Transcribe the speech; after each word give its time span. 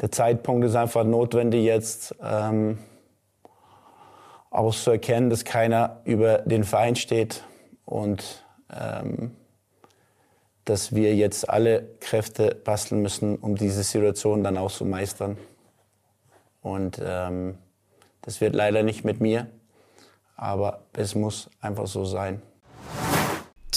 der 0.00 0.12
Zeitpunkt 0.12 0.64
ist 0.64 0.76
einfach 0.76 1.04
notwendig 1.04 1.64
jetzt 1.64 2.14
ähm, 2.22 2.78
erkennen, 4.92 5.30
dass 5.30 5.44
keiner 5.44 6.00
über 6.04 6.38
den 6.38 6.64
Verein 6.64 6.96
steht 6.96 7.44
und 7.84 8.44
ähm, 8.70 9.36
dass 10.64 10.94
wir 10.94 11.14
jetzt 11.14 11.48
alle 11.48 11.88
Kräfte 12.00 12.54
basteln 12.54 13.00
müssen, 13.02 13.36
um 13.36 13.56
diese 13.56 13.82
Situation 13.82 14.44
dann 14.44 14.58
auch 14.58 14.70
zu 14.70 14.84
meistern. 14.84 15.38
Und 16.60 17.00
ähm, 17.02 17.56
das 18.22 18.40
wird 18.40 18.54
leider 18.54 18.82
nicht 18.82 19.04
mit 19.04 19.20
mir, 19.20 19.46
aber 20.36 20.82
es 20.92 21.14
muss 21.14 21.48
einfach 21.60 21.86
so 21.86 22.04
sein. 22.04 22.42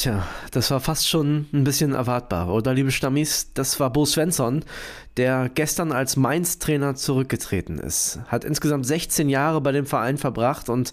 Tja, 0.01 0.25
das 0.49 0.71
war 0.71 0.79
fast 0.79 1.07
schon 1.07 1.45
ein 1.53 1.63
bisschen 1.63 1.93
erwartbar, 1.93 2.51
oder 2.51 2.73
liebe 2.73 2.89
Stammis? 2.89 3.53
Das 3.53 3.79
war 3.79 3.93
Bo 3.93 4.03
Svensson, 4.03 4.65
der 5.15 5.47
gestern 5.53 5.91
als 5.91 6.15
Mainz-Trainer 6.15 6.95
zurückgetreten 6.95 7.77
ist. 7.77 8.17
Hat 8.25 8.43
insgesamt 8.43 8.87
16 8.87 9.29
Jahre 9.29 9.61
bei 9.61 9.71
dem 9.71 9.85
Verein 9.85 10.17
verbracht 10.17 10.69
und 10.69 10.91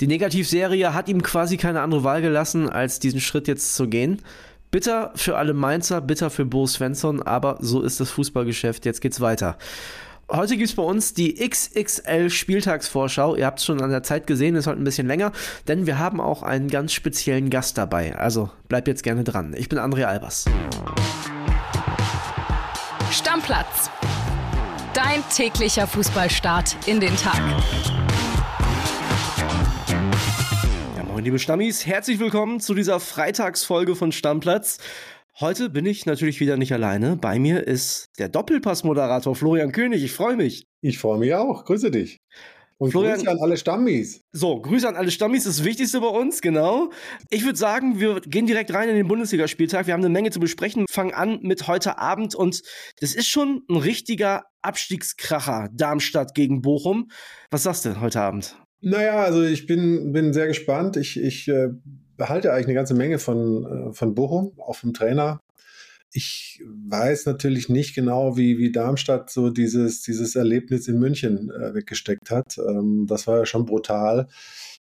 die 0.00 0.08
Negativserie 0.08 0.94
hat 0.94 1.08
ihm 1.08 1.22
quasi 1.22 1.58
keine 1.58 1.80
andere 1.80 2.02
Wahl 2.02 2.22
gelassen, 2.22 2.68
als 2.68 2.98
diesen 2.98 3.20
Schritt 3.20 3.46
jetzt 3.46 3.76
zu 3.76 3.86
gehen. 3.86 4.20
Bitter 4.72 5.12
für 5.14 5.36
alle 5.36 5.54
Mainzer, 5.54 6.00
bitter 6.00 6.28
für 6.28 6.44
Bo 6.44 6.66
Svensson, 6.66 7.22
aber 7.22 7.58
so 7.60 7.82
ist 7.82 8.00
das 8.00 8.10
Fußballgeschäft. 8.10 8.84
Jetzt 8.84 9.00
geht's 9.00 9.20
weiter. 9.20 9.58
Heute 10.32 10.56
gibt 10.56 10.68
es 10.68 10.76
bei 10.76 10.84
uns 10.84 11.12
die 11.12 11.34
XXL 11.34 12.30
Spieltagsvorschau. 12.30 13.34
Ihr 13.34 13.46
habt 13.46 13.58
es 13.58 13.64
schon 13.64 13.82
an 13.82 13.90
der 13.90 14.04
Zeit 14.04 14.28
gesehen, 14.28 14.54
ist 14.54 14.68
heute 14.68 14.80
ein 14.80 14.84
bisschen 14.84 15.08
länger, 15.08 15.32
denn 15.66 15.86
wir 15.86 15.98
haben 15.98 16.20
auch 16.20 16.44
einen 16.44 16.68
ganz 16.68 16.92
speziellen 16.92 17.50
Gast 17.50 17.76
dabei. 17.76 18.14
Also 18.14 18.48
bleibt 18.68 18.86
jetzt 18.86 19.02
gerne 19.02 19.24
dran. 19.24 19.54
Ich 19.58 19.68
bin 19.68 19.80
André 19.80 20.04
Albers. 20.04 20.44
Stammplatz. 23.10 23.90
Dein 24.94 25.24
täglicher 25.34 25.88
Fußballstart 25.88 26.76
in 26.86 27.00
den 27.00 27.16
Tag. 27.16 27.40
Ja, 30.96 31.02
moin, 31.02 31.24
liebe 31.24 31.40
Stammis. 31.40 31.86
Herzlich 31.86 32.20
willkommen 32.20 32.60
zu 32.60 32.74
dieser 32.74 33.00
Freitagsfolge 33.00 33.96
von 33.96 34.12
Stammplatz. 34.12 34.78
Heute 35.38 35.70
bin 35.70 35.86
ich 35.86 36.06
natürlich 36.06 36.40
wieder 36.40 36.56
nicht 36.56 36.72
alleine. 36.72 37.16
Bei 37.16 37.38
mir 37.38 37.66
ist 37.66 38.08
der 38.18 38.28
Doppelpass-Moderator 38.28 39.34
Florian 39.34 39.72
König. 39.72 40.02
Ich 40.02 40.12
freue 40.12 40.36
mich. 40.36 40.66
Ich 40.82 40.98
freue 40.98 41.18
mich 41.18 41.34
auch. 41.34 41.64
Grüße 41.64 41.90
dich. 41.90 42.18
Und 42.78 42.92
Florian, 42.92 43.18
Grüße 43.18 43.30
an 43.30 43.38
alle 43.40 43.56
Stammis. 43.58 44.22
So, 44.32 44.60
Grüße 44.60 44.88
an 44.88 44.96
alle 44.96 45.10
Stammis, 45.10 45.44
das 45.44 45.64
Wichtigste 45.64 46.00
bei 46.00 46.08
uns, 46.08 46.40
genau. 46.40 46.90
Ich 47.28 47.44
würde 47.44 47.58
sagen, 47.58 48.00
wir 48.00 48.20
gehen 48.22 48.46
direkt 48.46 48.72
rein 48.72 48.88
in 48.88 48.96
den 48.96 49.06
Bundesligaspieltag. 49.06 49.86
Wir 49.86 49.92
haben 49.92 50.00
eine 50.00 50.08
Menge 50.08 50.30
zu 50.30 50.40
besprechen. 50.40 50.86
Fangen 50.90 51.12
an 51.12 51.40
mit 51.42 51.68
heute 51.68 51.98
Abend 51.98 52.34
und 52.34 52.62
das 53.00 53.14
ist 53.14 53.28
schon 53.28 53.62
ein 53.68 53.76
richtiger 53.76 54.44
Abstiegskracher. 54.62 55.68
Darmstadt 55.74 56.34
gegen 56.34 56.62
Bochum. 56.62 57.10
Was 57.50 57.64
sagst 57.64 57.84
du 57.84 58.00
heute 58.00 58.22
Abend? 58.22 58.56
Naja, 58.80 59.24
also 59.24 59.42
ich 59.42 59.66
bin, 59.66 60.12
bin 60.12 60.32
sehr 60.32 60.46
gespannt. 60.46 60.96
Ich, 60.96 61.20
ich 61.20 61.48
äh, 61.48 61.68
behalte 62.20 62.52
eigentlich 62.52 62.66
eine 62.66 62.74
ganze 62.74 62.94
Menge 62.94 63.18
von, 63.18 63.64
äh, 63.64 63.92
von 63.94 64.14
Bochum, 64.14 64.52
auch 64.60 64.76
vom 64.76 64.92
Trainer. 64.92 65.40
Ich 66.12 66.62
weiß 66.66 67.24
natürlich 67.26 67.68
nicht 67.70 67.94
genau, 67.94 68.36
wie, 68.36 68.58
wie 68.58 68.70
Darmstadt 68.72 69.30
so 69.30 69.48
dieses, 69.48 70.02
dieses 70.02 70.36
Erlebnis 70.36 70.86
in 70.86 70.98
München 70.98 71.50
äh, 71.50 71.72
weggesteckt 71.72 72.30
hat. 72.30 72.58
Ähm, 72.58 73.06
das 73.08 73.26
war 73.26 73.38
ja 73.38 73.46
schon 73.46 73.64
brutal, 73.64 74.28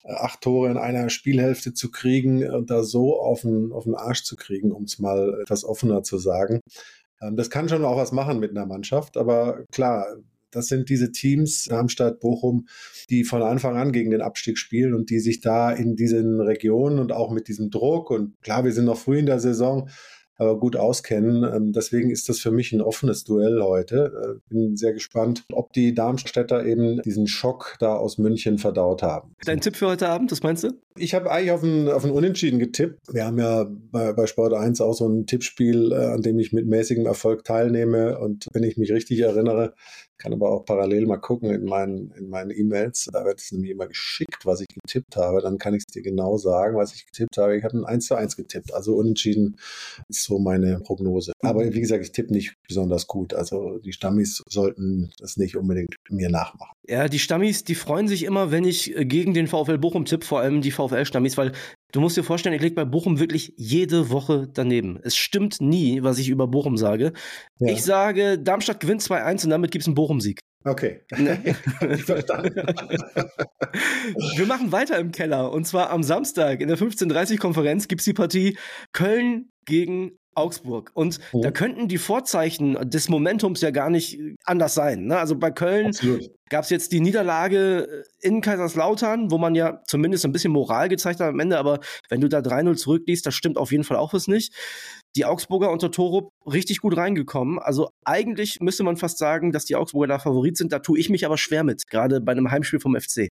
äh, 0.04 0.12
acht 0.12 0.40
Tore 0.40 0.70
in 0.70 0.78
einer 0.78 1.10
Spielhälfte 1.10 1.74
zu 1.74 1.90
kriegen 1.90 2.48
und 2.48 2.70
da 2.70 2.82
so 2.82 3.20
auf 3.20 3.42
den, 3.42 3.70
auf 3.70 3.84
den 3.84 3.94
Arsch 3.94 4.22
zu 4.22 4.34
kriegen, 4.34 4.72
um 4.72 4.84
es 4.84 4.98
mal 4.98 5.38
etwas 5.42 5.64
offener 5.64 6.02
zu 6.02 6.16
sagen. 6.16 6.60
Ähm, 7.20 7.36
das 7.36 7.50
kann 7.50 7.68
schon 7.68 7.84
auch 7.84 7.98
was 7.98 8.12
machen 8.12 8.40
mit 8.40 8.52
einer 8.52 8.66
Mannschaft, 8.66 9.18
aber 9.18 9.64
klar, 9.72 10.06
das 10.56 10.68
sind 10.68 10.88
diese 10.88 11.12
Teams, 11.12 11.64
Darmstadt, 11.64 12.18
Bochum, 12.20 12.66
die 13.10 13.24
von 13.24 13.42
Anfang 13.42 13.76
an 13.76 13.92
gegen 13.92 14.10
den 14.10 14.22
Abstieg 14.22 14.58
spielen 14.58 14.94
und 14.94 15.10
die 15.10 15.20
sich 15.20 15.40
da 15.40 15.70
in 15.70 15.96
diesen 15.96 16.40
Regionen 16.40 16.98
und 16.98 17.12
auch 17.12 17.30
mit 17.30 17.48
diesem 17.48 17.70
Druck 17.70 18.10
und 18.10 18.40
klar, 18.40 18.64
wir 18.64 18.72
sind 18.72 18.86
noch 18.86 18.98
früh 18.98 19.18
in 19.18 19.26
der 19.26 19.38
Saison, 19.38 19.88
aber 20.38 20.58
gut 20.58 20.76
auskennen. 20.76 21.44
Ähm, 21.44 21.72
deswegen 21.72 22.10
ist 22.10 22.28
das 22.28 22.38
für 22.38 22.50
mich 22.50 22.72
ein 22.72 22.80
offenes 22.80 23.24
Duell 23.24 23.62
heute. 23.62 24.38
Äh, 24.50 24.54
bin 24.54 24.76
sehr 24.76 24.92
gespannt, 24.92 25.44
ob 25.52 25.72
die 25.72 25.94
Darmstädter 25.94 26.64
eben 26.64 27.00
diesen 27.02 27.26
Schock 27.26 27.76
da 27.80 27.94
aus 27.94 28.18
München 28.18 28.58
verdaut 28.58 29.02
haben. 29.02 29.34
Dein 29.44 29.60
Tipp 29.60 29.76
für 29.76 29.88
heute 29.88 30.08
Abend, 30.08 30.30
was 30.32 30.42
meinst 30.42 30.64
du? 30.64 30.70
Ich 30.98 31.14
habe 31.14 31.30
eigentlich 31.30 31.50
auf 31.50 31.62
ein, 31.62 31.88
auf 31.88 32.04
ein 32.04 32.10
Unentschieden 32.10 32.58
getippt. 32.58 33.00
Wir 33.12 33.24
haben 33.24 33.38
ja 33.38 33.66
bei, 33.90 34.12
bei 34.12 34.26
Sport 34.26 34.54
1 34.54 34.80
auch 34.80 34.94
so 34.94 35.08
ein 35.08 35.26
Tippspiel, 35.26 35.92
äh, 35.92 35.96
an 35.96 36.22
dem 36.22 36.38
ich 36.38 36.52
mit 36.52 36.66
mäßigem 36.66 37.06
Erfolg 37.06 37.44
teilnehme. 37.44 38.18
Und 38.18 38.46
wenn 38.52 38.62
ich 38.62 38.76
mich 38.76 38.92
richtig 38.92 39.20
erinnere, 39.20 39.74
kann 40.18 40.32
aber 40.32 40.50
auch 40.50 40.64
parallel 40.64 41.06
mal 41.06 41.18
gucken 41.18 41.50
in 41.50 41.64
meinen 41.64 42.12
in 42.12 42.28
meinen 42.28 42.50
E-Mails. 42.50 43.08
Da 43.12 43.24
wird 43.24 43.40
es 43.40 43.52
nämlich 43.52 43.70
immer 43.70 43.86
geschickt, 43.86 44.46
was 44.46 44.60
ich 44.60 44.68
getippt 44.68 45.16
habe. 45.16 45.40
Dann 45.40 45.58
kann 45.58 45.74
ich 45.74 45.84
es 45.86 45.92
dir 45.92 46.02
genau 46.02 46.36
sagen, 46.36 46.76
was 46.76 46.94
ich 46.94 47.06
getippt 47.06 47.36
habe. 47.38 47.56
Ich 47.56 47.64
habe 47.64 47.78
ein 47.78 47.84
1 47.84 48.06
zu 48.06 48.14
1 48.14 48.36
getippt. 48.36 48.72
Also 48.74 48.94
unentschieden 48.94 49.56
ist 50.08 50.24
so 50.24 50.38
meine 50.38 50.80
Prognose. 50.80 51.32
Aber 51.42 51.64
wie 51.72 51.80
gesagt, 51.80 52.02
ich 52.02 52.12
tippe 52.12 52.32
nicht 52.32 52.56
besonders 52.66 53.06
gut. 53.06 53.34
Also 53.34 53.78
die 53.78 53.92
Stammis 53.92 54.42
sollten 54.48 55.10
das 55.18 55.36
nicht 55.36 55.56
unbedingt 55.56 55.94
mir 56.08 56.30
nachmachen. 56.30 56.72
Ja, 56.88 57.08
die 57.08 57.18
Stammis, 57.18 57.64
die 57.64 57.74
freuen 57.74 58.06
sich 58.06 58.22
immer, 58.24 58.50
wenn 58.50 58.64
ich 58.64 58.96
äh, 58.96 59.04
gegen 59.04 59.34
den 59.34 59.48
VfL 59.48 59.78
Bochum 59.78 60.04
tippe, 60.04 60.24
vor 60.24 60.40
allem 60.40 60.60
die 60.60 60.70
VfL-Stammis, 60.70 61.36
weil 61.36 61.52
du 61.96 62.02
musst 62.02 62.16
dir 62.16 62.22
vorstellen, 62.22 62.54
ich 62.54 62.60
lege 62.60 62.74
bei 62.74 62.84
Bochum 62.84 63.18
wirklich 63.18 63.54
jede 63.56 64.10
Woche 64.10 64.46
daneben. 64.52 65.00
Es 65.02 65.16
stimmt 65.16 65.62
nie, 65.62 66.02
was 66.02 66.18
ich 66.18 66.28
über 66.28 66.46
Bochum 66.46 66.76
sage. 66.76 67.14
Ja. 67.58 67.72
Ich 67.72 67.82
sage, 67.82 68.38
Darmstadt 68.38 68.80
gewinnt 68.80 69.00
2-1 69.00 69.44
und 69.44 69.50
damit 69.50 69.70
gibt 69.70 69.82
es 69.82 69.88
einen 69.88 69.94
Bochum-Sieg. 69.94 70.40
Okay. 70.64 71.00
Verstanden. 72.04 72.54
Wir 74.36 74.46
machen 74.46 74.72
weiter 74.72 74.98
im 74.98 75.10
Keller. 75.10 75.50
Und 75.52 75.66
zwar 75.66 75.88
am 75.88 76.02
Samstag 76.02 76.60
in 76.60 76.68
der 76.68 76.76
15.30-Konferenz 76.76 77.88
gibt 77.88 78.02
es 78.02 78.04
die 78.04 78.12
Partie 78.12 78.58
Köln 78.92 79.52
gegen 79.64 80.18
Augsburg. 80.36 80.90
Und 80.94 81.18
oh. 81.32 81.40
da 81.42 81.50
könnten 81.50 81.88
die 81.88 81.98
Vorzeichen 81.98 82.78
des 82.88 83.08
Momentums 83.08 83.60
ja 83.60 83.70
gar 83.70 83.90
nicht 83.90 84.20
anders 84.44 84.74
sein. 84.74 85.06
Ne? 85.06 85.18
Also 85.18 85.36
bei 85.36 85.50
Köln 85.50 85.92
gab 86.48 86.64
es 86.64 86.70
jetzt 86.70 86.92
die 86.92 87.00
Niederlage 87.00 88.04
in 88.20 88.40
Kaiserslautern, 88.40 89.30
wo 89.30 89.38
man 89.38 89.54
ja 89.54 89.82
zumindest 89.86 90.24
ein 90.24 90.32
bisschen 90.32 90.52
Moral 90.52 90.88
gezeigt 90.88 91.20
hat 91.20 91.28
am 91.28 91.40
Ende, 91.40 91.58
aber 91.58 91.80
wenn 92.08 92.20
du 92.20 92.28
da 92.28 92.38
3-0 92.38 92.76
zurückliest, 92.76 93.26
das 93.26 93.34
stimmt 93.34 93.58
auf 93.58 93.72
jeden 93.72 93.84
Fall 93.84 93.96
auch 93.96 94.12
was 94.12 94.28
nicht. 94.28 94.54
Die 95.16 95.24
Augsburger 95.24 95.70
unter 95.70 95.90
Torup 95.90 96.30
richtig 96.46 96.80
gut 96.80 96.96
reingekommen. 96.96 97.58
Also 97.58 97.90
eigentlich 98.04 98.60
müsste 98.60 98.84
man 98.84 98.96
fast 98.96 99.18
sagen, 99.18 99.50
dass 99.50 99.64
die 99.64 99.76
Augsburger 99.76 100.08
da 100.08 100.18
Favorit 100.18 100.56
sind. 100.56 100.72
Da 100.72 100.78
tue 100.78 100.98
ich 100.98 101.10
mich 101.10 101.26
aber 101.26 101.38
schwer 101.38 101.64
mit, 101.64 101.86
gerade 101.88 102.20
bei 102.20 102.32
einem 102.32 102.50
Heimspiel 102.50 102.80
vom 102.80 102.94
FC. 102.94 103.28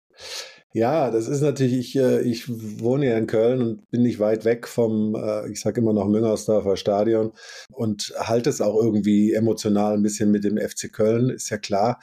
Ja, 0.75 1.11
das 1.11 1.27
ist 1.27 1.41
natürlich, 1.41 1.95
ich, 1.95 1.95
äh, 1.97 2.21
ich 2.21 2.49
wohne 2.49 3.07
ja 3.07 3.17
in 3.17 3.27
Köln 3.27 3.61
und 3.61 3.91
bin 3.91 4.01
nicht 4.01 4.19
weit 4.19 4.44
weg 4.44 4.67
vom, 4.67 5.13
äh, 5.13 5.51
ich 5.51 5.61
sage 5.61 5.79
immer 5.79 5.94
noch 5.94 6.07
Müngersdorfer 6.07 6.77
Stadion 6.77 7.31
und 7.71 8.11
halte 8.17 8.50
es 8.50 8.59
auch 8.59 8.81
irgendwie 8.81 9.33
emotional 9.33 9.94
ein 9.94 10.01
bisschen 10.01 10.31
mit 10.31 10.44
dem 10.44 10.57
FC 10.57 10.91
Köln, 10.91 11.29
ist 11.29 11.51
ja 11.51 11.59
klar. 11.59 12.00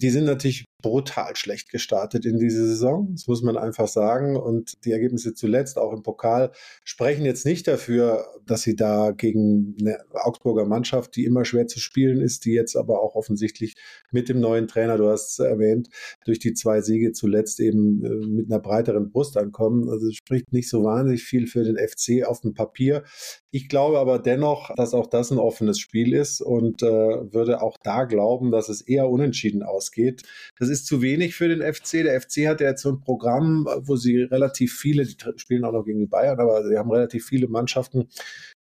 Die 0.00 0.08
sind 0.08 0.24
natürlich 0.24 0.64
brutal 0.84 1.34
schlecht 1.34 1.70
gestartet 1.70 2.26
in 2.26 2.38
diese 2.38 2.66
Saison. 2.66 3.08
Das 3.12 3.26
muss 3.26 3.42
man 3.42 3.56
einfach 3.56 3.88
sagen. 3.88 4.36
Und 4.36 4.84
die 4.84 4.92
Ergebnisse 4.92 5.32
zuletzt, 5.32 5.78
auch 5.78 5.94
im 5.94 6.02
Pokal, 6.02 6.52
sprechen 6.84 7.24
jetzt 7.24 7.46
nicht 7.46 7.66
dafür, 7.66 8.26
dass 8.44 8.60
sie 8.62 8.76
da 8.76 9.12
gegen 9.12 9.76
eine 9.80 9.98
Augsburger 10.12 10.66
Mannschaft, 10.66 11.16
die 11.16 11.24
immer 11.24 11.46
schwer 11.46 11.66
zu 11.66 11.80
spielen 11.80 12.20
ist, 12.20 12.44
die 12.44 12.52
jetzt 12.52 12.76
aber 12.76 13.02
auch 13.02 13.14
offensichtlich 13.14 13.76
mit 14.12 14.28
dem 14.28 14.40
neuen 14.40 14.68
Trainer, 14.68 14.98
du 14.98 15.08
hast 15.08 15.30
es 15.30 15.38
erwähnt, 15.38 15.88
durch 16.26 16.38
die 16.38 16.52
zwei 16.52 16.82
Siege 16.82 17.12
zuletzt 17.12 17.60
eben 17.60 18.04
äh, 18.04 18.26
mit 18.26 18.52
einer 18.52 18.60
breiteren 18.60 19.10
Brust 19.10 19.38
ankommen. 19.38 19.88
Also 19.88 20.10
spricht 20.12 20.52
nicht 20.52 20.68
so 20.68 20.84
wahnsinnig 20.84 21.22
viel 21.22 21.46
für 21.46 21.64
den 21.64 21.78
FC 21.78 22.26
auf 22.26 22.42
dem 22.42 22.52
Papier. 22.52 23.04
Ich 23.50 23.68
glaube 23.68 24.00
aber 24.00 24.18
dennoch, 24.18 24.74
dass 24.74 24.92
auch 24.92 25.06
das 25.06 25.30
ein 25.30 25.38
offenes 25.38 25.78
Spiel 25.78 26.12
ist 26.12 26.42
und 26.42 26.82
äh, 26.82 26.86
würde 26.86 27.62
auch 27.62 27.78
da 27.82 28.04
glauben, 28.04 28.50
dass 28.50 28.68
es 28.68 28.82
eher 28.82 29.08
unentschieden 29.08 29.62
ausgeht. 29.62 30.22
Das 30.58 30.68
ist 30.68 30.73
zu 30.82 31.02
wenig 31.02 31.36
für 31.36 31.48
den 31.48 31.60
FC. 31.62 32.02
Der 32.02 32.20
FC 32.20 32.48
hat 32.48 32.60
ja 32.60 32.70
jetzt 32.70 32.82
so 32.82 32.90
ein 32.90 33.00
Programm, 33.00 33.68
wo 33.82 33.94
sie 33.94 34.22
relativ 34.22 34.76
viele, 34.76 35.04
die 35.04 35.16
spielen 35.36 35.64
auch 35.64 35.72
noch 35.72 35.84
gegen 35.84 36.00
die 36.00 36.06
Bayern, 36.06 36.40
aber 36.40 36.66
sie 36.66 36.76
haben 36.76 36.90
relativ 36.90 37.26
viele 37.26 37.46
Mannschaften, 37.46 38.08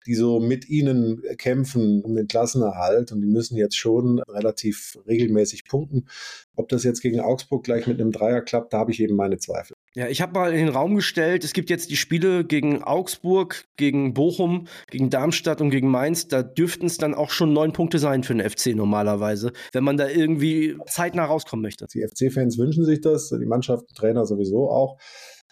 die 0.05 0.15
so 0.15 0.39
mit 0.39 0.69
ihnen 0.69 1.21
kämpfen 1.37 2.01
um 2.01 2.15
den 2.15 2.27
Klassenerhalt 2.27 3.11
und 3.11 3.21
die 3.21 3.27
müssen 3.27 3.57
jetzt 3.57 3.77
schon 3.77 4.19
relativ 4.19 4.97
regelmäßig 5.07 5.65
punkten. 5.65 6.07
Ob 6.55 6.69
das 6.69 6.83
jetzt 6.83 7.01
gegen 7.01 7.19
Augsburg 7.19 7.63
gleich 7.63 7.87
mit 7.87 7.99
einem 7.99 8.11
Dreier 8.11 8.41
klappt, 8.41 8.73
da 8.73 8.79
habe 8.79 8.91
ich 8.91 8.99
eben 8.99 9.15
meine 9.15 9.37
Zweifel. 9.37 9.75
Ja, 9.95 10.07
ich 10.07 10.21
habe 10.21 10.33
mal 10.33 10.51
in 10.51 10.65
den 10.65 10.69
Raum 10.69 10.95
gestellt, 10.95 11.43
es 11.43 11.53
gibt 11.53 11.69
jetzt 11.69 11.91
die 11.91 11.97
Spiele 11.97 12.43
gegen 12.43 12.83
Augsburg, 12.83 13.65
gegen 13.77 14.13
Bochum, 14.13 14.67
gegen 14.89 15.09
Darmstadt 15.09 15.61
und 15.61 15.69
gegen 15.69 15.87
Mainz. 15.89 16.27
Da 16.27 16.41
dürften 16.41 16.87
es 16.87 16.97
dann 16.97 17.13
auch 17.13 17.29
schon 17.29 17.53
neun 17.53 17.73
Punkte 17.73 17.99
sein 17.99 18.23
für 18.23 18.33
den 18.33 18.47
FC 18.47 18.75
normalerweise, 18.75 19.51
wenn 19.71 19.83
man 19.83 19.97
da 19.97 20.07
irgendwie 20.07 20.77
zeitnah 20.87 21.25
rauskommen 21.25 21.61
möchte. 21.61 21.85
Die 21.93 22.05
FC-Fans 22.07 22.57
wünschen 22.57 22.85
sich 22.85 23.01
das, 23.01 23.29
die 23.29 23.45
Mannschaft, 23.45 23.85
Trainer 23.95 24.25
sowieso 24.25 24.69
auch. 24.69 24.97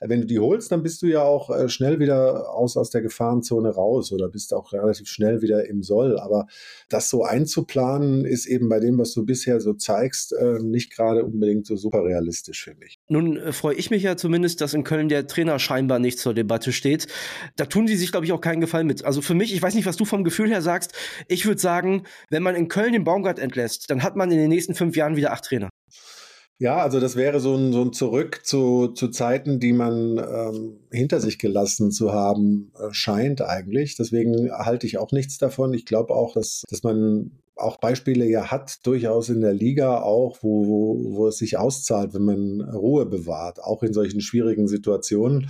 Wenn 0.04 0.22
du 0.22 0.28
die 0.28 0.40
holst, 0.40 0.72
dann 0.72 0.84
bist 0.84 1.02
du 1.02 1.08
ja 1.08 1.22
auch 1.24 1.50
äh, 1.50 1.70
schnell 1.70 2.00
wieder 2.00 2.54
aus, 2.54 2.76
aus 2.76 2.90
der 2.90 3.02
Gefahrenzone 3.02 3.70
raus 3.70 4.12
oder 4.12 4.30
bist 4.30 4.54
auch 4.54 4.74
relativ 4.74 5.08
schnell 5.08 5.42
wieder 5.42 5.68
im 5.68 5.84
Soll. 5.84 6.20
Aber 6.20 6.48
das 6.90 7.10
so 7.10 7.24
einzuplanen, 7.24 8.26
ist 8.26 8.48
eben 8.48 8.68
bei 8.68 8.80
dem, 8.80 8.98
was 8.98 9.14
du 9.14 9.26
bisher 9.26 9.60
so 9.60 9.74
zeigst, 9.74 10.34
äh, 10.34 10.60
nicht 10.62 10.92
gerade 10.92 11.24
unbedingt 11.24 11.68
so 11.68 11.76
super 11.76 12.04
realistisch, 12.04 12.64
finde 12.64 12.86
ich. 12.86 13.00
Nun 13.08 13.38
äh, 13.38 13.52
freue 13.52 13.76
ich 13.76 13.92
mich 13.92 14.04
ja 14.04 14.18
zumindest, 14.18 14.62
dass 14.62 14.74
in 14.74 14.84
Köln 14.84 15.10
der 15.10 15.28
Trainer 15.28 15.60
scheinbar 15.60 16.00
nicht 16.00 16.20
zur 16.20 16.34
Debatte 16.34 16.72
steht. 16.72 17.08
Da 17.56 17.66
tun 17.66 17.86
die 17.86 17.96
sich, 17.96 18.12
glaube 18.12 18.26
ich, 18.26 18.32
auch 18.32 18.42
keinen 18.42 18.62
Gefallen 18.62 18.88
mit. 18.88 19.06
Also 19.06 19.22
für 19.22 19.36
mich, 19.36 19.54
ich 19.54 19.62
weiß 19.62 19.76
nicht, 19.76 19.86
was 19.86 19.98
du 19.98 20.06
vom 20.06 20.24
Gefühl 20.24 20.50
her 20.50 20.62
sagst. 20.62 20.94
Ich 21.28 21.46
würde 21.46 21.62
sagen, 21.62 22.04
wenn 22.30 22.44
man 22.44 22.56
in 22.56 22.68
Köln 22.68 22.94
den 22.94 23.04
Baumgart 23.04 23.40
entlässt, 23.40 23.90
dann 23.90 24.04
hat 24.04 24.16
man 24.16 24.32
in 24.32 24.38
den 24.38 24.50
nächsten 24.50 24.76
fünf 24.76 24.96
Jahren 24.96 25.16
wieder 25.16 25.32
acht 25.32 25.46
Trainer. 25.46 25.71
Ja, 26.62 26.78
also 26.78 27.00
das 27.00 27.16
wäre 27.16 27.40
so 27.40 27.56
ein, 27.56 27.74
so 27.74 27.82
ein 27.82 27.92
Zurück 27.92 28.42
zu, 28.44 28.90
zu 28.90 29.08
Zeiten, 29.08 29.60
die 29.60 29.74
man 29.74 30.20
ähm, 30.20 30.80
hinter 30.92 31.20
sich 31.20 31.40
gelassen 31.40 31.90
zu 31.90 32.14
haben 32.14 32.72
äh, 32.78 32.94
scheint 32.94 33.42
eigentlich. 33.42 33.96
Deswegen 33.98 34.52
halte 34.52 34.86
ich 34.86 35.00
auch 35.00 35.12
nichts 35.12 35.40
davon. 35.40 35.74
Ich 35.74 35.88
glaube 35.88 36.14
auch, 36.14 36.36
dass, 36.36 36.62
dass 36.70 36.84
man 36.84 37.32
auch 37.56 37.78
Beispiele 37.78 38.28
ja 38.28 38.52
hat, 38.52 38.86
durchaus 38.86 39.30
in 39.30 39.42
der 39.42 39.56
Liga 39.56 40.04
auch, 40.04 40.38
wo, 40.42 40.68
wo, 40.68 41.16
wo 41.16 41.28
es 41.30 41.40
sich 41.40 41.58
auszahlt, 41.58 42.14
wenn 42.14 42.26
man 42.26 42.62
Ruhe 42.62 43.08
bewahrt, 43.08 43.60
auch 43.60 43.82
in 43.82 43.94
solchen 43.94 44.22
schwierigen 44.22 44.68
Situationen. 44.68 45.50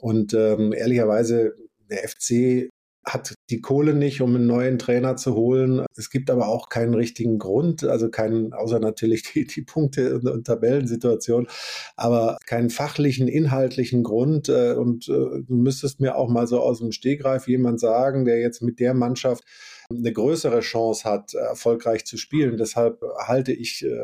Und 0.00 0.32
ähm, 0.32 0.72
ehrlicherweise, 0.72 1.52
der 1.90 2.08
FC 2.08 2.70
hat 3.06 3.34
die 3.50 3.60
Kohle 3.60 3.94
nicht, 3.94 4.20
um 4.20 4.34
einen 4.34 4.46
neuen 4.46 4.78
Trainer 4.78 5.16
zu 5.16 5.34
holen. 5.34 5.86
Es 5.96 6.10
gibt 6.10 6.28
aber 6.28 6.48
auch 6.48 6.68
keinen 6.68 6.94
richtigen 6.94 7.38
Grund, 7.38 7.84
also 7.84 8.10
keinen, 8.10 8.52
außer 8.52 8.80
natürlich 8.80 9.22
die, 9.32 9.46
die 9.46 9.62
Punkte 9.62 10.16
und, 10.16 10.28
und 10.28 10.46
Tabellensituation, 10.46 11.46
aber 11.96 12.36
keinen 12.46 12.68
fachlichen, 12.68 13.28
inhaltlichen 13.28 14.02
Grund. 14.02 14.48
Äh, 14.48 14.72
und 14.72 15.08
äh, 15.08 15.12
du 15.12 15.54
müsstest 15.54 16.00
mir 16.00 16.16
auch 16.16 16.28
mal 16.28 16.48
so 16.48 16.60
aus 16.60 16.80
dem 16.80 16.90
Stegreif 16.90 17.46
jemand 17.46 17.78
sagen, 17.78 18.24
der 18.24 18.40
jetzt 18.40 18.60
mit 18.60 18.80
der 18.80 18.92
Mannschaft 18.92 19.44
eine 19.88 20.12
größere 20.12 20.60
Chance 20.60 21.08
hat, 21.08 21.34
erfolgreich 21.34 22.04
zu 22.04 22.16
spielen. 22.16 22.56
Deshalb 22.56 23.00
halte 23.24 23.52
ich 23.52 23.84
äh, 23.84 23.98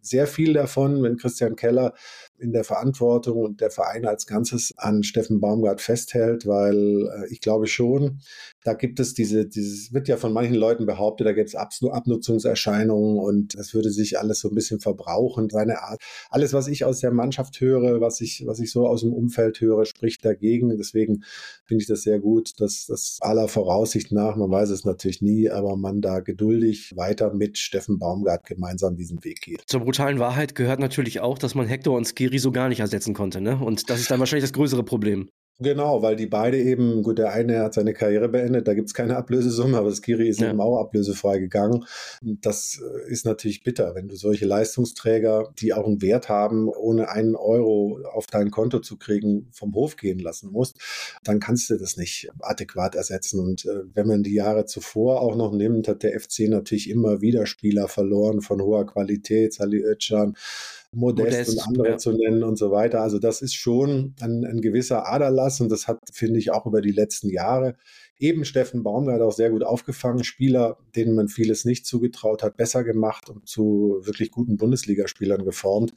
sehr 0.00 0.26
viel 0.26 0.52
davon, 0.52 1.02
wenn 1.02 1.16
Christian 1.16 1.54
Keller 1.54 1.94
in 2.42 2.52
der 2.52 2.64
Verantwortung 2.64 3.38
und 3.38 3.60
der 3.60 3.70
Verein 3.70 4.04
als 4.04 4.26
Ganzes 4.26 4.74
an 4.76 5.02
Steffen 5.02 5.40
Baumgart 5.40 5.80
festhält, 5.80 6.46
weil 6.46 6.76
äh, 6.76 7.32
ich 7.32 7.40
glaube 7.40 7.66
schon, 7.66 8.20
da 8.64 8.74
gibt 8.74 9.00
es 9.00 9.14
diese, 9.14 9.46
dieses 9.46 9.92
wird 9.92 10.08
ja 10.08 10.16
von 10.16 10.32
manchen 10.32 10.54
Leuten 10.54 10.86
behauptet, 10.86 11.26
da 11.26 11.32
gibt 11.32 11.48
es 11.48 11.54
Abnutzungserscheinungen 11.54 13.18
und 13.18 13.54
es 13.54 13.74
würde 13.74 13.90
sich 13.90 14.18
alles 14.18 14.40
so 14.40 14.48
ein 14.48 14.54
bisschen 14.54 14.80
verbrauchen. 14.80 15.48
Seine 15.50 15.82
Art, 15.82 16.00
alles, 16.30 16.52
was 16.52 16.68
ich 16.68 16.84
aus 16.84 17.00
der 17.00 17.12
Mannschaft 17.12 17.60
höre, 17.60 18.00
was 18.00 18.20
ich, 18.20 18.44
was 18.46 18.60
ich 18.60 18.70
so 18.70 18.86
aus 18.86 19.00
dem 19.00 19.12
Umfeld 19.12 19.60
höre, 19.60 19.84
spricht 19.84 20.24
dagegen. 20.24 20.76
Deswegen 20.76 21.24
finde 21.64 21.82
ich 21.82 21.88
das 21.88 22.02
sehr 22.02 22.20
gut, 22.20 22.60
dass 22.60 22.86
das 22.86 23.18
aller 23.20 23.48
Voraussicht 23.48 24.12
nach, 24.12 24.36
man 24.36 24.50
weiß 24.50 24.70
es 24.70 24.84
natürlich 24.84 25.22
nie, 25.22 25.48
aber 25.50 25.76
man 25.76 26.00
da 26.00 26.20
geduldig 26.20 26.92
weiter 26.96 27.32
mit 27.32 27.58
Steffen 27.58 27.98
Baumgart 27.98 28.44
gemeinsam 28.46 28.96
diesen 28.96 29.24
Weg 29.24 29.40
geht. 29.42 29.62
Zur 29.66 29.80
brutalen 29.80 30.18
Wahrheit 30.18 30.54
gehört 30.54 30.80
natürlich 30.80 31.20
auch, 31.20 31.38
dass 31.38 31.54
man 31.54 31.66
Hector 31.66 31.96
und 31.96 32.06
Skiri 32.06 32.31
so 32.38 32.52
gar 32.52 32.68
nicht 32.68 32.80
ersetzen 32.80 33.14
konnte. 33.14 33.40
Ne? 33.40 33.58
Und 33.58 33.90
das 33.90 34.00
ist 34.00 34.10
dann 34.10 34.20
wahrscheinlich 34.20 34.44
das 34.44 34.52
größere 34.52 34.84
Problem. 34.84 35.28
Genau, 35.62 36.02
weil 36.02 36.16
die 36.16 36.26
beide 36.26 36.60
eben, 36.60 37.02
gut, 37.02 37.18
der 37.18 37.32
eine 37.32 37.60
hat 37.60 37.74
seine 37.74 37.92
Karriere 37.92 38.28
beendet, 38.28 38.66
da 38.66 38.74
gibt 38.74 38.88
es 38.88 38.94
keine 38.94 39.16
Ablösesumme, 39.16 39.76
aber 39.76 39.92
Skiri 39.94 40.26
ist 40.28 40.40
ja. 40.40 40.50
eben 40.50 40.60
auch 40.60 40.80
ablösefrei 40.80 41.38
gegangen. 41.38 41.84
Das 42.22 42.80
ist 43.06 43.26
natürlich 43.26 43.62
bitter, 43.62 43.94
wenn 43.94 44.08
du 44.08 44.16
solche 44.16 44.46
Leistungsträger, 44.46 45.52
die 45.58 45.72
auch 45.72 45.86
einen 45.86 46.02
Wert 46.02 46.28
haben, 46.28 46.68
ohne 46.68 47.10
einen 47.10 47.36
Euro 47.36 48.00
auf 48.12 48.26
dein 48.26 48.50
Konto 48.50 48.80
zu 48.80 48.96
kriegen, 48.96 49.48
vom 49.52 49.74
Hof 49.74 49.96
gehen 49.96 50.18
lassen 50.18 50.50
musst, 50.50 50.80
dann 51.22 51.38
kannst 51.38 51.70
du 51.70 51.76
das 51.76 51.96
nicht 51.96 52.30
adäquat 52.40 52.94
ersetzen. 52.94 53.38
Und 53.38 53.64
äh, 53.66 53.82
wenn 53.94 54.06
man 54.06 54.22
die 54.22 54.34
Jahre 54.34 54.64
zuvor 54.64 55.20
auch 55.20 55.36
noch 55.36 55.52
nimmt, 55.52 55.86
hat 55.86 56.02
der 56.02 56.18
FC 56.18 56.48
natürlich 56.48 56.90
immer 56.90 57.20
wieder 57.20 57.46
Spieler 57.46 57.88
verloren 57.88 58.40
von 58.40 58.60
hoher 58.60 58.86
Qualität, 58.86 59.52
Sali 59.52 59.82
Özcan, 59.84 60.34
Modest, 60.94 61.48
Modest 61.48 61.50
und 61.50 61.68
andere 61.68 61.88
ja. 61.90 61.96
zu 61.96 62.12
nennen 62.12 62.42
und 62.42 62.56
so 62.56 62.70
weiter. 62.70 63.00
Also 63.00 63.18
das 63.18 63.42
ist 63.42 63.54
schon 63.54 64.14
ein, 64.20 64.44
ein 64.44 64.60
gewisser 64.60 65.06
Aderlass 65.08 65.60
und 65.60 65.70
das 65.70 65.88
hat, 65.88 65.98
finde 66.12 66.38
ich, 66.38 66.52
auch 66.52 66.66
über 66.66 66.80
die 66.80 66.92
letzten 66.92 67.30
Jahre 67.30 67.76
eben 68.22 68.44
Steffen 68.44 68.84
Baumgart 68.84 69.20
auch 69.20 69.32
sehr 69.32 69.50
gut 69.50 69.64
aufgefangen. 69.64 70.22
Spieler, 70.22 70.78
denen 70.94 71.14
man 71.14 71.28
vieles 71.28 71.64
nicht 71.64 71.86
zugetraut 71.86 72.42
hat, 72.42 72.56
besser 72.56 72.84
gemacht 72.84 73.28
und 73.28 73.48
zu 73.48 74.00
wirklich 74.02 74.30
guten 74.30 74.56
Bundesligaspielern 74.56 75.44
geformt. 75.44 75.92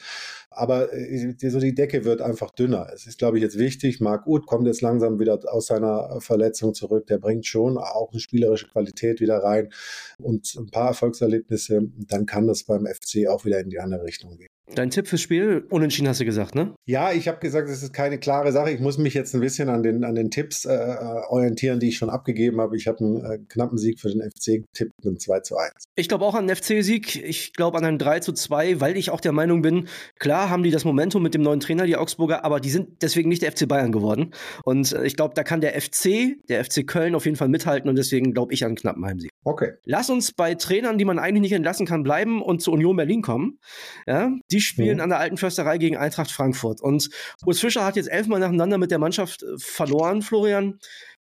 Aber 0.49 0.91
äh, 0.91 1.35
so 1.37 1.59
die 1.59 1.75
Decke 1.75 2.03
wird 2.03 2.21
einfach 2.21 2.49
dünner. 2.51 2.87
Es 2.93 3.05
ist, 3.05 3.19
glaube 3.19 3.37
ich, 3.37 3.43
jetzt 3.43 3.59
wichtig. 3.59 4.01
Marc 4.01 4.25
Uth 4.25 4.47
kommt 4.47 4.65
jetzt 4.65 4.81
langsam 4.81 5.19
wieder 5.19 5.39
aus 5.53 5.67
seiner 5.67 6.19
Verletzung 6.19 6.73
zurück. 6.73 7.05
Der 7.07 7.19
bringt 7.19 7.45
schon 7.45 7.77
auch 7.77 8.11
eine 8.11 8.19
spielerische 8.19 8.67
Qualität 8.67 9.21
wieder 9.21 9.37
rein 9.37 9.69
und 10.17 10.55
ein 10.55 10.71
paar 10.71 10.87
Erfolgserlebnisse. 10.87 11.81
Dann 12.07 12.25
kann 12.25 12.47
das 12.47 12.63
beim 12.63 12.87
FC 12.87 13.27
auch 13.27 13.45
wieder 13.45 13.59
in 13.59 13.69
die 13.69 13.79
andere 13.79 14.03
Richtung 14.03 14.37
gehen. 14.37 14.54
Dein 14.73 14.89
Tipp 14.89 15.07
fürs 15.07 15.21
Spiel? 15.21 15.65
Unentschieden 15.69 16.07
hast 16.07 16.19
du 16.19 16.25
gesagt, 16.25 16.55
ne? 16.55 16.73
Ja, 16.85 17.11
ich 17.11 17.27
habe 17.27 17.39
gesagt, 17.39 17.69
es 17.69 17.83
ist 17.83 17.93
keine 17.93 18.17
klare 18.19 18.51
Sache. 18.51 18.71
Ich 18.71 18.79
muss 18.79 18.97
mich 18.97 19.13
jetzt 19.13 19.35
ein 19.35 19.41
bisschen 19.41 19.69
an 19.69 19.83
den, 19.83 20.03
an 20.03 20.15
den 20.15 20.31
Tipps 20.31 20.65
äh, 20.65 20.95
orientieren, 21.27 21.79
die 21.79 21.89
ich 21.89 21.97
schon 21.97 22.09
abgegeben 22.09 22.59
habe. 22.59 22.75
Ich 22.75 22.87
habe 22.87 22.99
einen 22.99 23.23
äh, 23.23 23.37
knappen 23.47 23.77
Sieg 23.77 23.99
für 23.99 24.09
den 24.09 24.21
FC 24.21 24.63
getippt 24.63 25.05
mit 25.05 25.21
2 25.21 25.39
zu 25.41 25.57
1. 25.57 25.71
Ich 25.95 26.09
glaube 26.09 26.25
auch 26.25 26.33
an 26.33 26.49
einen 26.49 26.55
FC-Sieg. 26.55 27.23
Ich 27.23 27.53
glaube 27.53 27.77
an 27.77 27.85
einen 27.85 27.99
3 27.99 28.21
zu 28.21 28.33
2, 28.33 28.81
weil 28.81 28.97
ich 28.97 29.11
auch 29.11 29.21
der 29.21 29.33
Meinung 29.33 29.61
bin, 29.61 29.87
klar 30.19 30.49
haben 30.49 30.63
die 30.63 30.71
das 30.71 30.83
Momentum 30.83 31.21
mit 31.21 31.35
dem 31.35 31.43
neuen 31.43 31.59
Trainer, 31.59 31.85
die 31.85 31.95
Augsburger, 31.95 32.43
aber 32.43 32.59
die 32.59 32.71
sind 32.71 33.03
deswegen 33.03 33.29
nicht 33.29 33.43
der 33.43 33.51
FC 33.51 33.67
Bayern 33.67 33.91
geworden. 33.91 34.31
Und 34.63 34.93
äh, 34.93 35.05
ich 35.05 35.15
glaube, 35.15 35.35
da 35.35 35.43
kann 35.43 35.61
der 35.61 35.79
FC, 35.79 36.37
der 36.49 36.65
FC 36.65 36.87
Köln 36.87 37.13
auf 37.13 37.25
jeden 37.25 37.37
Fall 37.37 37.49
mithalten 37.49 37.87
und 37.87 37.97
deswegen 37.97 38.33
glaube 38.33 38.53
ich 38.53 38.63
an 38.63 38.69
einen 38.69 38.77
knappen 38.77 39.05
Heimsieg. 39.05 39.29
Okay. 39.43 39.73
Lass 39.85 40.09
uns 40.09 40.33
bei 40.33 40.55
Trainern, 40.55 40.97
die 40.97 41.05
man 41.05 41.19
eigentlich 41.19 41.41
nicht 41.41 41.51
entlassen 41.51 41.85
kann, 41.85 42.01
bleiben 42.01 42.41
und 42.41 42.63
zu 42.63 42.71
Union 42.71 42.95
Berlin 42.95 43.21
kommen. 43.21 43.59
Ja, 44.07 44.31
die 44.51 44.54
spielen 44.61 44.97
mhm. 44.97 45.03
an 45.03 45.09
der 45.09 45.19
alten 45.19 45.37
Försterei 45.37 45.77
gegen 45.77 45.97
Eintracht 45.97 46.31
Frankfurt. 46.31 46.81
Und 46.81 47.09
Urs 47.45 47.59
Fischer 47.59 47.85
hat 47.85 47.95
jetzt 47.95 48.09
elfmal 48.09 48.39
nacheinander 48.39 48.77
mit 48.77 48.91
der 48.91 48.99
Mannschaft 48.99 49.43
äh, 49.43 49.57
verloren, 49.57 50.21
Florian. 50.21 50.79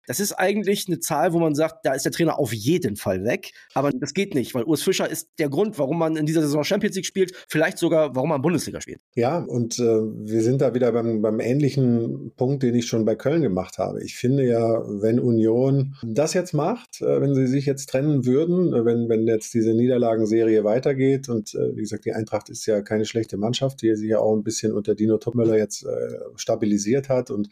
Das 0.08 0.20
ist 0.20 0.34
eigentlich 0.34 0.88
eine 0.88 1.00
Zahl, 1.00 1.34
wo 1.34 1.40
man 1.40 1.56
sagt, 1.56 1.86
da 1.86 1.94
ist 1.94 2.06
der 2.06 2.12
Trainer 2.12 2.40
auf 2.40 2.54
jeden 2.54 2.96
Fall 2.96 3.24
weg. 3.24 3.52
Aber 3.74 3.92
das 3.92 4.14
geht 4.14 4.36
nicht, 4.36 4.54
weil 4.54 4.64
Urs 4.64 4.84
Fischer 4.84 5.10
ist 5.10 5.30
der 5.40 5.50
Grund, 5.50 5.78
warum 5.80 5.98
man 5.98 6.16
in 6.16 6.26
dieser 6.26 6.42
Saison 6.42 6.64
Champions 6.64 6.96
League 6.96 7.06
spielt, 7.06 7.34
vielleicht 7.48 7.78
sogar, 7.78 8.16
warum 8.16 8.30
man 8.30 8.42
Bundesliga 8.42 8.82
spielt. 8.82 9.00
Ja, 9.16 9.40
und 9.40 9.80
äh, 9.80 9.84
wir 9.84 10.42
sind 10.42 10.62
da 10.62 10.74
wieder 10.74 10.92
beim, 10.92 11.22
beim 11.22 11.40
ähnlichen 11.40 12.34
Punkt, 12.36 12.64
den 12.64 12.76
ich 12.76 12.86
schon 12.88 13.06
bei 13.06 13.16
Köln 13.16 13.42
gemacht 13.42 13.78
habe. 13.78 14.04
Ich 14.04 14.16
finde 14.16 14.46
ja, 14.46 14.84
wenn 15.02 15.20
Union 15.20 15.96
das 16.04 16.34
jetzt 16.34 16.54
macht, 16.54 17.02
äh, 17.02 17.22
wenn 17.22 17.36
sie 17.36 17.48
sich 17.48 17.66
jetzt 17.66 17.90
trennen 17.90 18.26
würden, 18.26 18.74
äh, 18.74 18.86
wenn, 18.86 19.10
wenn 19.10 19.28
jetzt 19.28 19.54
diese 19.54 19.74
Niederlagenserie 19.74 20.64
weitergeht 20.64 21.30
und 21.30 21.54
äh, 21.56 21.76
wie 21.76 21.82
gesagt, 21.82 22.06
die 22.06 22.14
Eintracht 22.14 22.50
ist 22.50 22.66
ja 22.66 22.82
keine 22.82 23.06
schlechte 23.06 23.38
Mannschaft, 23.38 23.82
die 23.82 23.96
sich 23.96 24.10
ja 24.10 24.20
auch 24.20 24.36
ein 24.36 24.44
bisschen 24.44 24.74
unter 24.74 24.96
Dino 24.96 25.18
Topmöller 25.18 25.58
jetzt 25.58 25.86
äh, 25.86 26.20
stabilisiert 26.36 27.10
hat 27.10 27.32
und 27.32 27.50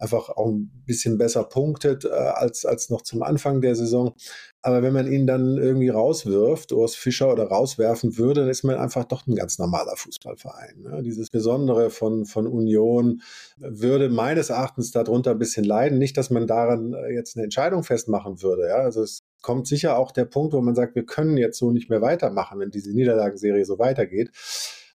einfach 0.00 0.30
auch 0.30 0.48
ein 0.48 0.70
bisschen 0.86 1.18
besser 1.18 1.44
punktet 1.44 2.04
äh, 2.04 2.08
als, 2.08 2.64
als 2.64 2.88
noch 2.88 3.02
zum 3.02 3.22
Anfang 3.22 3.60
der 3.60 3.76
Saison. 3.76 4.14
Aber 4.62 4.82
wenn 4.82 4.92
man 4.92 5.10
ihn 5.10 5.26
dann 5.26 5.58
irgendwie 5.58 5.90
rauswirft, 5.90 6.72
Urs 6.72 6.94
Fischer 6.94 7.32
oder 7.32 7.44
rauswerfen 7.44 8.16
würde, 8.18 8.40
dann 8.40 8.50
ist 8.50 8.64
man 8.64 8.76
einfach 8.76 9.04
doch 9.04 9.26
ein 9.26 9.34
ganz 9.34 9.58
normaler 9.58 9.96
Fußballverein. 9.96 10.82
Ne? 10.82 11.02
Dieses 11.02 11.30
Besondere 11.30 11.90
von, 11.90 12.24
von 12.24 12.46
Union 12.46 13.20
würde 13.58 14.08
meines 14.08 14.50
Erachtens 14.50 14.90
darunter 14.90 15.32
ein 15.32 15.38
bisschen 15.38 15.64
leiden. 15.64 15.98
Nicht, 15.98 16.16
dass 16.16 16.30
man 16.30 16.46
daran 16.46 16.94
äh, 16.94 17.12
jetzt 17.12 17.36
eine 17.36 17.44
Entscheidung 17.44 17.84
festmachen 17.84 18.42
würde. 18.42 18.68
Ja? 18.68 18.76
Also 18.76 19.02
es 19.02 19.20
kommt 19.42 19.66
sicher 19.66 19.98
auch 19.98 20.12
der 20.12 20.24
Punkt, 20.24 20.54
wo 20.54 20.60
man 20.62 20.74
sagt, 20.74 20.94
wir 20.94 21.04
können 21.04 21.36
jetzt 21.36 21.58
so 21.58 21.70
nicht 21.70 21.90
mehr 21.90 22.00
weitermachen, 22.00 22.58
wenn 22.58 22.70
diese 22.70 22.94
Niederlagenserie 22.94 23.64
so 23.66 23.78
weitergeht. 23.78 24.30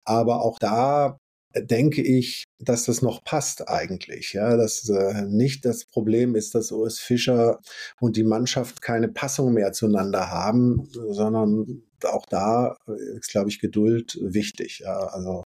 Aber 0.06 0.42
auch 0.42 0.60
da 0.60 1.20
denke 1.56 2.02
ich, 2.02 2.44
dass 2.60 2.86
das 2.86 3.02
noch 3.02 3.24
passt 3.24 3.68
eigentlich. 3.68 4.34
Ja, 4.34 4.58
dass 4.58 4.90
äh, 4.90 5.24
nicht 5.24 5.66
das 5.66 5.86
Problem 5.86 6.36
ist, 6.36 6.56
dass 6.56 6.72
OS 6.72 7.00
Fischer 7.00 7.60
und 8.00 8.18
die 8.18 8.24
Mannschaft 8.24 8.82
keine 8.82 9.08
Passung 9.08 9.54
mehr 9.54 9.72
zueinander 9.74 10.30
haben, 10.30 10.88
sondern 10.92 11.84
auch 12.06 12.26
da 12.26 12.78
ist, 13.20 13.30
glaube 13.30 13.50
ich, 13.50 13.60
Geduld 13.60 14.18
wichtig. 14.22 14.82
Ja, 14.84 14.98
also 14.98 15.44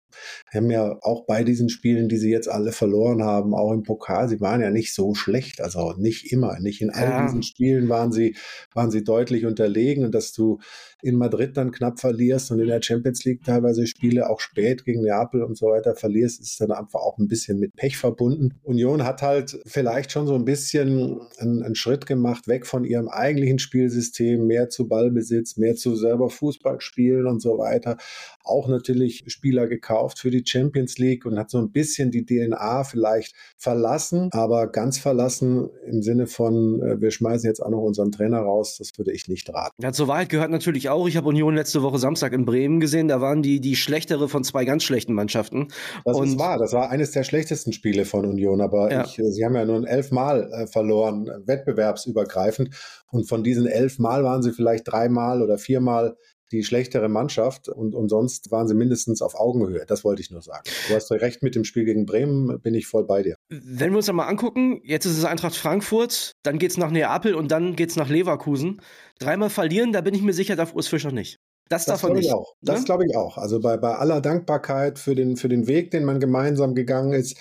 wir 0.52 0.62
haben 0.62 0.72
ja 0.72 0.98
auch 1.02 1.26
bei 1.26 1.44
diesen 1.44 1.70
Spielen, 1.70 2.10
die 2.10 2.18
sie 2.18 2.32
jetzt 2.32 2.50
alle 2.50 2.72
verloren 2.72 3.24
haben, 3.24 3.54
auch 3.54 3.72
im 3.74 3.84
Pokal, 3.84 4.30
sie 4.30 4.42
waren 4.42 4.62
ja 4.62 4.72
nicht 4.72 4.94
so 4.94 5.14
schlecht. 5.14 5.62
Also 5.62 5.94
nicht 5.98 6.32
immer, 6.32 6.60
nicht 6.60 6.82
in 6.82 6.90
all 6.90 7.10
ja. 7.10 7.26
diesen 7.26 7.44
Spielen 7.44 7.90
waren 7.90 8.12
sie, 8.12 8.36
waren 8.74 8.92
sie 8.92 9.04
deutlich 9.04 9.46
unterlegen. 9.46 10.06
Und 10.06 10.16
dass 10.16 10.32
du 10.32 10.60
in 11.02 11.16
Madrid 11.16 11.58
dann 11.58 11.72
knapp 11.72 12.00
verlierst 12.00 12.52
und 12.52 12.60
in 12.60 12.68
der 12.68 12.82
Champions 12.82 13.26
League 13.26 13.44
teilweise 13.44 13.86
Spiele 13.86 14.30
auch 14.30 14.40
spät 14.40 14.86
gegen 14.86 15.02
Neapel 15.02 15.44
und 15.44 15.58
so 15.58 15.68
weiter 15.68 15.96
verlierst, 15.96 16.42
ist 16.42 16.60
dann 16.62 16.72
einfach 16.72 17.02
auch 17.02 17.18
ein 17.18 17.28
bisschen 17.28 17.60
mit 17.60 17.76
Pech 17.76 17.98
verbunden. 17.98 18.56
Union 18.64 19.04
hat 19.04 19.22
halt 19.22 19.60
vielleicht 19.66 20.12
schon 20.12 20.28
so 20.28 20.36
ein 20.36 20.46
bisschen 20.46 21.20
einen, 21.38 21.62
einen 21.62 21.76
Schritt 21.76 22.06
gemacht, 22.06 22.48
weg 22.48 22.66
von 22.66 22.86
ihrem 22.86 23.08
eigentlichen 23.08 23.60
Spielsystem, 23.60 24.48
mehr 24.48 24.70
zu 24.70 24.88
Ballbesitz, 24.88 25.58
mehr 25.58 25.76
zu 25.76 25.96
selber 25.96 26.30
Fußball 26.30 26.45
Fußball 26.46 26.80
spielen 26.82 27.26
und 27.26 27.42
so 27.42 27.58
weiter. 27.58 27.98
Auch 28.44 28.68
natürlich 28.68 29.24
Spieler 29.28 29.68
gekauft 29.68 30.20
für 30.20 30.30
die 30.30 30.44
Champions 30.46 30.98
League 30.98 31.26
und 31.26 31.40
hat 31.40 31.50
so 31.50 31.58
ein 31.58 31.72
bisschen 31.72 32.12
die 32.12 32.26
DNA 32.26 32.84
vielleicht 32.84 33.36
verlassen, 33.58 34.30
aber 34.32 34.68
ganz 34.68 35.00
verlassen 35.00 35.70
im 35.88 36.04
Sinne 36.04 36.28
von, 36.28 36.82
äh, 36.82 37.02
wir 37.02 37.12
schmeißen 37.12 37.48
jetzt 37.48 37.60
auch 37.60 37.70
noch 37.70 37.82
unseren 37.82 38.12
Trainer 38.12 38.40
raus, 38.40 38.78
das 38.78 38.92
würde 38.98 39.12
ich 39.12 39.28
nicht 39.28 39.52
raten. 39.54 39.82
Ja, 39.82 39.92
zur 39.92 40.08
Wahrheit 40.08 40.30
gehört 40.30 40.52
natürlich 40.52 40.90
auch, 40.90 41.08
ich 41.08 41.18
habe 41.18 41.28
Union 41.28 41.56
letzte 41.56 41.82
Woche 41.82 41.98
Samstag 41.98 42.34
in 42.34 42.46
Bremen 42.46 42.80
gesehen, 42.80 43.08
da 43.08 43.22
waren 43.22 43.42
die, 43.42 43.60
die 43.60 43.76
schlechtere 43.76 44.30
von 44.30 44.44
zwei 44.44 44.66
ganz 44.66 44.84
schlechten 44.84 45.14
Mannschaften. 45.14 45.70
Das 46.04 46.18
und 46.18 46.38
wahr, 46.38 46.60
das 46.60 46.74
war 46.74 46.92
eines 46.92 47.12
der 47.12 47.24
schlechtesten 47.24 47.74
Spiele 47.74 48.06
von 48.06 48.26
Union, 48.26 48.62
aber 48.62 48.92
ja. 48.92 49.06
ich, 49.06 49.20
sie 49.30 49.44
haben 49.44 49.56
ja 49.56 49.66
nur 49.66 49.88
elfmal 49.88 50.52
äh, 50.52 50.68
verloren, 50.68 51.30
wettbewerbsübergreifend. 51.46 52.70
Und 53.12 53.28
von 53.28 53.44
diesen 53.44 53.66
elfmal 53.66 54.24
waren 54.24 54.44
sie 54.44 54.52
vielleicht 54.52 54.88
dreimal 54.88 55.42
oder 55.42 55.58
viermal 55.58 56.18
die 56.52 56.64
schlechtere 56.64 57.10
Mannschaft 57.10 57.70
und, 57.70 57.96
und 57.96 58.10
sonst 58.10 58.52
waren 58.52 58.68
sie 58.68 58.76
mindestens 58.76 59.22
auf 59.22 59.36
Augenhöhe. 59.36 59.86
Das 59.88 60.04
wollte 60.04 60.22
ich 60.22 60.32
nur 60.32 60.42
sagen. 60.42 60.64
Du 60.88 60.96
hast 60.96 61.12
recht 61.12 61.44
mit 61.44 61.56
dem 61.56 61.64
Spiel 61.64 61.86
gegen 61.86 62.06
Bremen, 62.06 62.60
bin 62.62 62.76
ich 62.76 62.88
voll 62.88 63.06
bei 63.06 63.24
dir. 63.24 63.36
Wenn 63.50 63.92
wir 63.92 63.98
uns 63.98 64.10
einmal 64.10 64.30
angucken, 64.30 64.82
jetzt 64.84 65.06
ist 65.06 65.18
es 65.18 65.26
Eintracht 65.26 65.56
Frankfurt, 65.56 66.34
dann 66.44 66.60
geht 66.60 66.72
es 66.72 66.78
nach 66.78 66.92
Neapel 66.92 67.36
und 67.36 67.52
dann 67.52 67.76
geht 67.76 67.90
es 67.90 67.96
nach 67.96 68.10
Leverkusen. 68.10 68.82
Dreimal 69.20 69.50
verlieren, 69.50 69.94
da 69.94 70.02
bin 70.02 70.14
ich 70.14 70.22
mir 70.22 70.34
sicher, 70.34 70.56
darf 70.56 70.74
Urs 70.74 70.88
Fischer 70.88 71.12
nicht. 71.12 71.38
Das, 71.68 71.86
das 71.86 72.02
glaube 72.02 72.20
ich 72.20 72.32
auch. 72.32 72.54
Das 72.62 72.82
ne? 72.82 72.86
glaube 72.86 73.06
ich 73.10 73.16
auch. 73.18 73.38
Also 73.40 73.60
bei, 73.60 73.76
bei 73.78 73.96
aller 73.96 74.22
Dankbarkeit 74.22 75.00
für 75.00 75.16
den, 75.16 75.36
für 75.36 75.50
den 75.50 75.66
Weg, 75.66 75.90
den 75.90 76.06
man 76.06 76.20
gemeinsam 76.20 76.76
gegangen 76.76 77.14
ist. 77.14 77.38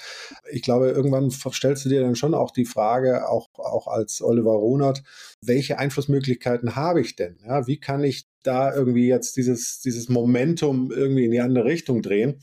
Ich 0.51 0.63
glaube, 0.63 0.89
irgendwann 0.89 1.31
stellst 1.31 1.85
du 1.85 1.91
dir 1.91 2.01
dann 2.01 2.17
schon 2.17 2.35
auch 2.35 2.51
die 2.51 2.65
Frage, 2.65 3.29
auch, 3.29 3.51
auch 3.57 3.87
als 3.87 4.23
Oliver 4.23 4.55
Runert, 4.55 5.03
welche 5.43 5.79
Einflussmöglichkeiten 5.79 6.75
habe 6.75 7.03
ich 7.03 7.17
denn? 7.17 7.39
Ja, 7.47 7.67
wie 7.67 7.79
kann 7.79 8.03
ich 8.03 8.27
da 8.47 8.75
irgendwie 8.75 9.09
jetzt 9.09 9.37
dieses, 9.37 9.81
dieses 9.81 10.09
Momentum 10.09 10.91
irgendwie 10.91 11.25
in 11.25 11.31
die 11.31 11.41
andere 11.41 11.65
Richtung 11.65 12.03
drehen? 12.03 12.41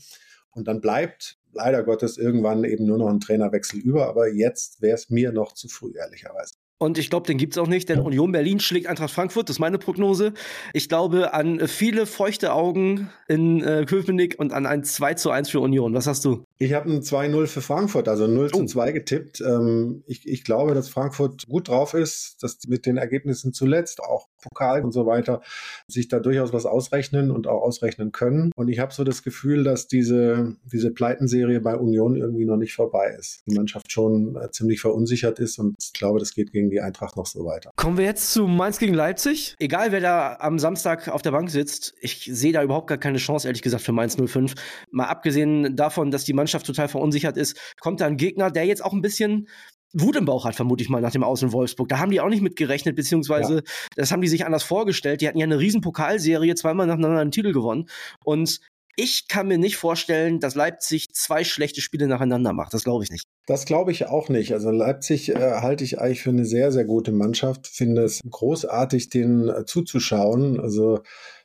Und 0.50 0.68
dann 0.68 0.80
bleibt 0.80 1.38
leider 1.52 1.82
Gottes 1.82 2.18
irgendwann 2.18 2.64
eben 2.64 2.86
nur 2.86 2.98
noch 2.98 3.08
ein 3.08 3.20
Trainerwechsel 3.20 3.80
über. 3.80 4.08
Aber 4.08 4.28
jetzt 4.28 4.82
wäre 4.82 4.94
es 4.94 5.10
mir 5.10 5.32
noch 5.32 5.54
zu 5.54 5.68
früh, 5.68 5.92
ehrlicherweise. 5.96 6.54
Und 6.82 6.98
ich 6.98 7.10
glaube, 7.10 7.28
den 7.28 7.38
gibt 7.38 7.54
es 7.54 7.58
auch 7.58 7.68
nicht, 7.68 7.88
denn 7.88 8.00
Union 8.00 8.32
Berlin 8.32 8.58
schlägt 8.58 8.88
Eintracht 8.88 9.12
Frankfurt, 9.12 9.48
das 9.48 9.54
ist 9.54 9.60
meine 9.60 9.78
Prognose. 9.78 10.34
Ich 10.72 10.88
glaube 10.88 11.32
an 11.32 11.68
viele 11.68 12.06
feuchte 12.06 12.52
Augen 12.52 13.08
in 13.28 13.62
äh, 13.62 13.84
Köpenick 13.86 14.34
und 14.40 14.52
an 14.52 14.66
ein 14.66 14.82
2 14.82 15.14
zu 15.14 15.30
1 15.30 15.48
für 15.48 15.60
Union. 15.60 15.94
Was 15.94 16.08
hast 16.08 16.24
du? 16.24 16.44
Ich 16.62 16.74
habe 16.74 16.88
ein 16.88 17.00
2-0 17.00 17.48
für 17.48 17.60
Frankfurt, 17.60 18.06
also 18.06 18.28
0 18.28 18.50
oh. 18.52 18.58
zu 18.58 18.66
2 18.66 18.92
getippt. 18.92 19.40
Ähm, 19.40 20.04
ich, 20.06 20.28
ich 20.28 20.44
glaube, 20.44 20.74
dass 20.74 20.88
Frankfurt 20.88 21.48
gut 21.48 21.66
drauf 21.66 21.92
ist, 21.92 22.40
dass 22.40 22.58
mit 22.68 22.86
den 22.86 22.98
Ergebnissen 22.98 23.52
zuletzt, 23.52 24.00
auch 24.00 24.28
Pokal 24.40 24.84
und 24.84 24.92
so 24.92 25.04
weiter, 25.04 25.40
sich 25.88 26.06
da 26.06 26.20
durchaus 26.20 26.52
was 26.52 26.64
ausrechnen 26.64 27.32
und 27.32 27.48
auch 27.48 27.62
ausrechnen 27.62 28.12
können. 28.12 28.52
Und 28.54 28.68
ich 28.68 28.78
habe 28.78 28.92
so 28.92 29.02
das 29.02 29.24
Gefühl, 29.24 29.64
dass 29.64 29.88
diese, 29.88 30.56
diese 30.64 30.92
Pleitenserie 30.92 31.60
bei 31.60 31.76
Union 31.76 32.16
irgendwie 32.16 32.44
noch 32.44 32.56
nicht 32.56 32.74
vorbei 32.74 33.16
ist. 33.18 33.42
Die 33.48 33.54
Mannschaft 33.54 33.90
schon 33.90 34.36
äh, 34.36 34.50
ziemlich 34.52 34.80
verunsichert 34.80 35.40
ist 35.40 35.58
und 35.58 35.74
ich 35.80 35.92
glaube, 35.92 36.20
das 36.20 36.32
geht 36.32 36.52
gegen 36.52 36.70
die 36.70 36.80
Eintracht 36.80 37.16
noch 37.16 37.26
so 37.26 37.44
weiter. 37.44 37.70
Kommen 37.74 37.98
wir 37.98 38.04
jetzt 38.04 38.32
zu 38.32 38.46
Mainz 38.46 38.78
gegen 38.78 38.94
Leipzig. 38.94 39.56
Egal, 39.58 39.90
wer 39.90 40.00
da 40.00 40.36
am 40.38 40.60
Samstag 40.60 41.08
auf 41.08 41.22
der 41.22 41.32
Bank 41.32 41.50
sitzt, 41.50 41.94
ich 42.00 42.30
sehe 42.32 42.52
da 42.52 42.62
überhaupt 42.62 42.86
gar 42.86 42.98
keine 42.98 43.18
Chance, 43.18 43.48
ehrlich 43.48 43.62
gesagt, 43.62 43.82
für 43.82 43.92
Mainz 43.92 44.16
05. 44.16 44.54
Mal 44.92 45.06
abgesehen 45.06 45.74
davon, 45.74 46.12
dass 46.12 46.24
die 46.24 46.32
Mannschaft 46.32 46.51
total 46.60 46.88
verunsichert 46.88 47.36
ist, 47.36 47.58
kommt 47.80 48.00
da 48.00 48.06
ein 48.06 48.16
Gegner, 48.16 48.50
der 48.50 48.66
jetzt 48.66 48.84
auch 48.84 48.92
ein 48.92 49.02
bisschen 49.02 49.48
Wut 49.94 50.16
im 50.16 50.24
Bauch 50.24 50.44
hat, 50.44 50.54
vermute 50.54 50.82
ich 50.82 50.88
mal, 50.88 51.00
nach 51.00 51.10
dem 51.10 51.22
Aus 51.22 51.42
in 51.42 51.52
Wolfsburg. 51.52 51.88
Da 51.88 51.98
haben 51.98 52.10
die 52.10 52.20
auch 52.20 52.28
nicht 52.28 52.42
mit 52.42 52.56
gerechnet, 52.56 52.96
beziehungsweise 52.96 53.56
ja. 53.56 53.62
das 53.96 54.10
haben 54.10 54.22
die 54.22 54.28
sich 54.28 54.46
anders 54.46 54.62
vorgestellt. 54.62 55.20
Die 55.20 55.28
hatten 55.28 55.38
ja 55.38 55.44
eine 55.44 55.58
riesen 55.58 55.80
Pokalserie, 55.80 56.54
zweimal 56.54 56.86
nacheinander 56.86 57.20
einen 57.20 57.30
Titel 57.30 57.52
gewonnen. 57.52 57.88
Und 58.24 58.60
ich 58.96 59.26
kann 59.28 59.48
mir 59.48 59.58
nicht 59.58 59.76
vorstellen, 59.76 60.38
dass 60.38 60.54
Leipzig 60.54 61.08
zwei 61.12 61.44
schlechte 61.44 61.80
Spiele 61.80 62.06
nacheinander 62.06 62.52
macht. 62.52 62.74
Das 62.74 62.84
glaube 62.84 63.04
ich 63.04 63.10
nicht. 63.10 63.24
Das 63.46 63.64
glaube 63.64 63.90
ich 63.90 64.06
auch 64.06 64.28
nicht. 64.28 64.52
Also 64.52 64.70
Leipzig 64.70 65.30
äh, 65.30 65.60
halte 65.60 65.84
ich 65.84 65.98
eigentlich 65.98 66.22
für 66.22 66.30
eine 66.30 66.44
sehr, 66.44 66.72
sehr 66.72 66.84
gute 66.84 67.12
Mannschaft. 67.12 67.66
Finde 67.66 68.02
es 68.02 68.20
großartig, 68.28 69.08
denen 69.08 69.48
äh, 69.48 69.64
zuzuschauen. 69.64 70.60
Also 70.60 71.00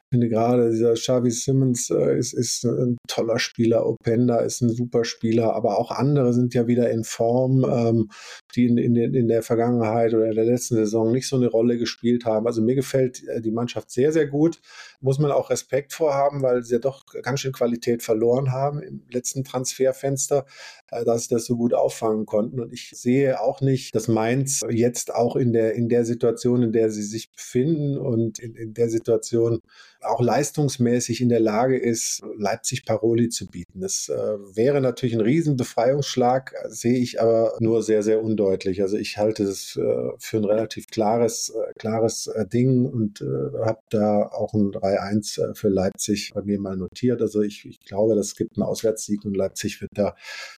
finde 0.10 0.30
gerade 0.30 0.72
dieser 0.72 0.94
Xavi 0.94 1.32
Simmons 1.32 1.90
äh, 1.90 2.18
ist, 2.18 2.34
ist 2.34 2.64
ein 2.64 2.98
toller 3.08 3.40
Spieler, 3.40 3.86
Openda 3.86 4.40
ist 4.40 4.62
ein 4.62 4.70
super 4.70 5.04
Spieler, 5.04 5.54
aber 5.54 5.78
auch 5.78 5.92
andere 5.92 6.34
sind 6.34 6.54
ja 6.54 6.68
wieder 6.68 6.90
in 6.90 7.04
Form, 7.04 7.66
ähm, 7.66 8.10
die 8.56 8.68
in, 8.68 8.78
in, 8.78 8.96
in, 8.96 9.28
der 9.28 9.44
Vergangenheit 9.44 10.14
oder 10.14 10.28
in 10.28 10.36
der 10.36 10.46
letzten 10.46 10.76
Saison 10.76 11.12
nicht 11.12 11.28
so 11.28 11.36
eine 11.36 11.48
Rolle 11.48 11.78
gespielt 11.78 12.26
haben. 12.26 12.48
Also 12.48 12.62
mir 12.62 12.76
gefällt 12.76 13.28
äh, 13.28 13.42
die 13.42 13.52
Mannschaft 13.52 13.92
sehr, 13.92 14.14
sehr 14.14 14.28
gut. 14.28 14.62
Muss 15.02 15.20
man 15.20 15.32
auch 15.32 15.50
Respekt 15.50 15.94
vorhaben, 15.94 16.42
weil 16.42 16.64
sie 16.64 16.76
ja 16.76 16.80
doch 16.80 17.06
ganz 17.22 17.42
schön 17.42 17.52
Qualität 17.52 18.02
verloren 18.02 18.52
haben 18.52 18.82
im 18.82 19.04
letzten 19.10 19.44
Transferfenster, 19.44 20.46
äh, 20.90 21.04
dass 21.04 21.24
sie 21.24 21.36
das 21.36 21.46
so 21.46 21.58
gut 21.58 21.74
auffangen 21.74 22.26
konnten. 22.26 22.62
Und 22.62 22.72
ich 22.72 22.92
sehe 22.92 23.42
auch 23.42 23.60
nicht, 23.60 23.94
dass 23.94 24.08
Mainz 24.08 24.62
jetzt 24.70 25.14
auch 25.14 25.36
in 25.36 25.52
der, 25.52 25.74
in 25.74 25.90
der 25.90 26.06
Situation, 26.06 26.64
in 26.64 26.72
der 26.72 26.92
sie 26.92 27.04
sich 27.04 27.32
befinden 27.32 27.98
und 27.98 28.40
in, 28.40 28.56
in 28.56 28.74
der 28.74 28.90
Situation, 28.90 29.60
auch 30.02 30.22
leistungsmäßig 30.22 31.22
in 31.22 31.30
der 31.30 31.40
Lage 31.40 31.78
ist, 31.78 32.22
Leipzig 32.38 32.86
Paroli 32.86 33.30
zu 33.30 33.48
bieten. 33.48 33.82
Das 33.82 34.10
äh, 34.10 34.16
wäre 34.56 34.82
natürlich 34.82 35.16
ein 35.16 35.22
Riesenbefreiungsschlag, 35.22 36.54
sehe 36.68 36.98
ich 36.98 37.22
aber 37.22 37.54
nur 37.60 37.84
sehr, 37.84 38.04
sehr 38.04 38.24
undeutlich. 38.24 38.82
Also 38.82 38.98
ich 38.98 39.18
halte 39.18 39.44
es 39.44 39.76
äh, 39.76 40.10
für 40.20 40.38
ein 40.38 40.46
relativ 40.46 40.88
klares, 40.88 41.50
äh, 41.50 41.74
klares 41.78 42.28
äh, 42.28 42.48
Ding 42.48 42.86
und 42.86 43.22
äh, 43.22 43.66
habe 43.66 43.80
da 43.90 44.28
auch 44.28 44.54
ein 44.54 44.72
3-1 44.72 45.42
äh, 45.42 45.56
für 45.56 45.70
Leipzig 45.70 46.32
bei 46.34 46.42
mir 46.42 46.60
mal 46.60 46.78
notiert. 46.78 47.22
Also 47.22 47.42
ich, 47.42 47.66
ich 47.66 47.80
glaube, 47.80 48.16
das 48.16 48.36
gibt 48.36 48.58
einen 48.58 48.68
Auswärtssieg 48.68 49.26
und 49.26 49.36
Leipzig 49.36 49.82
wird 49.82 49.92
da 49.96 50.16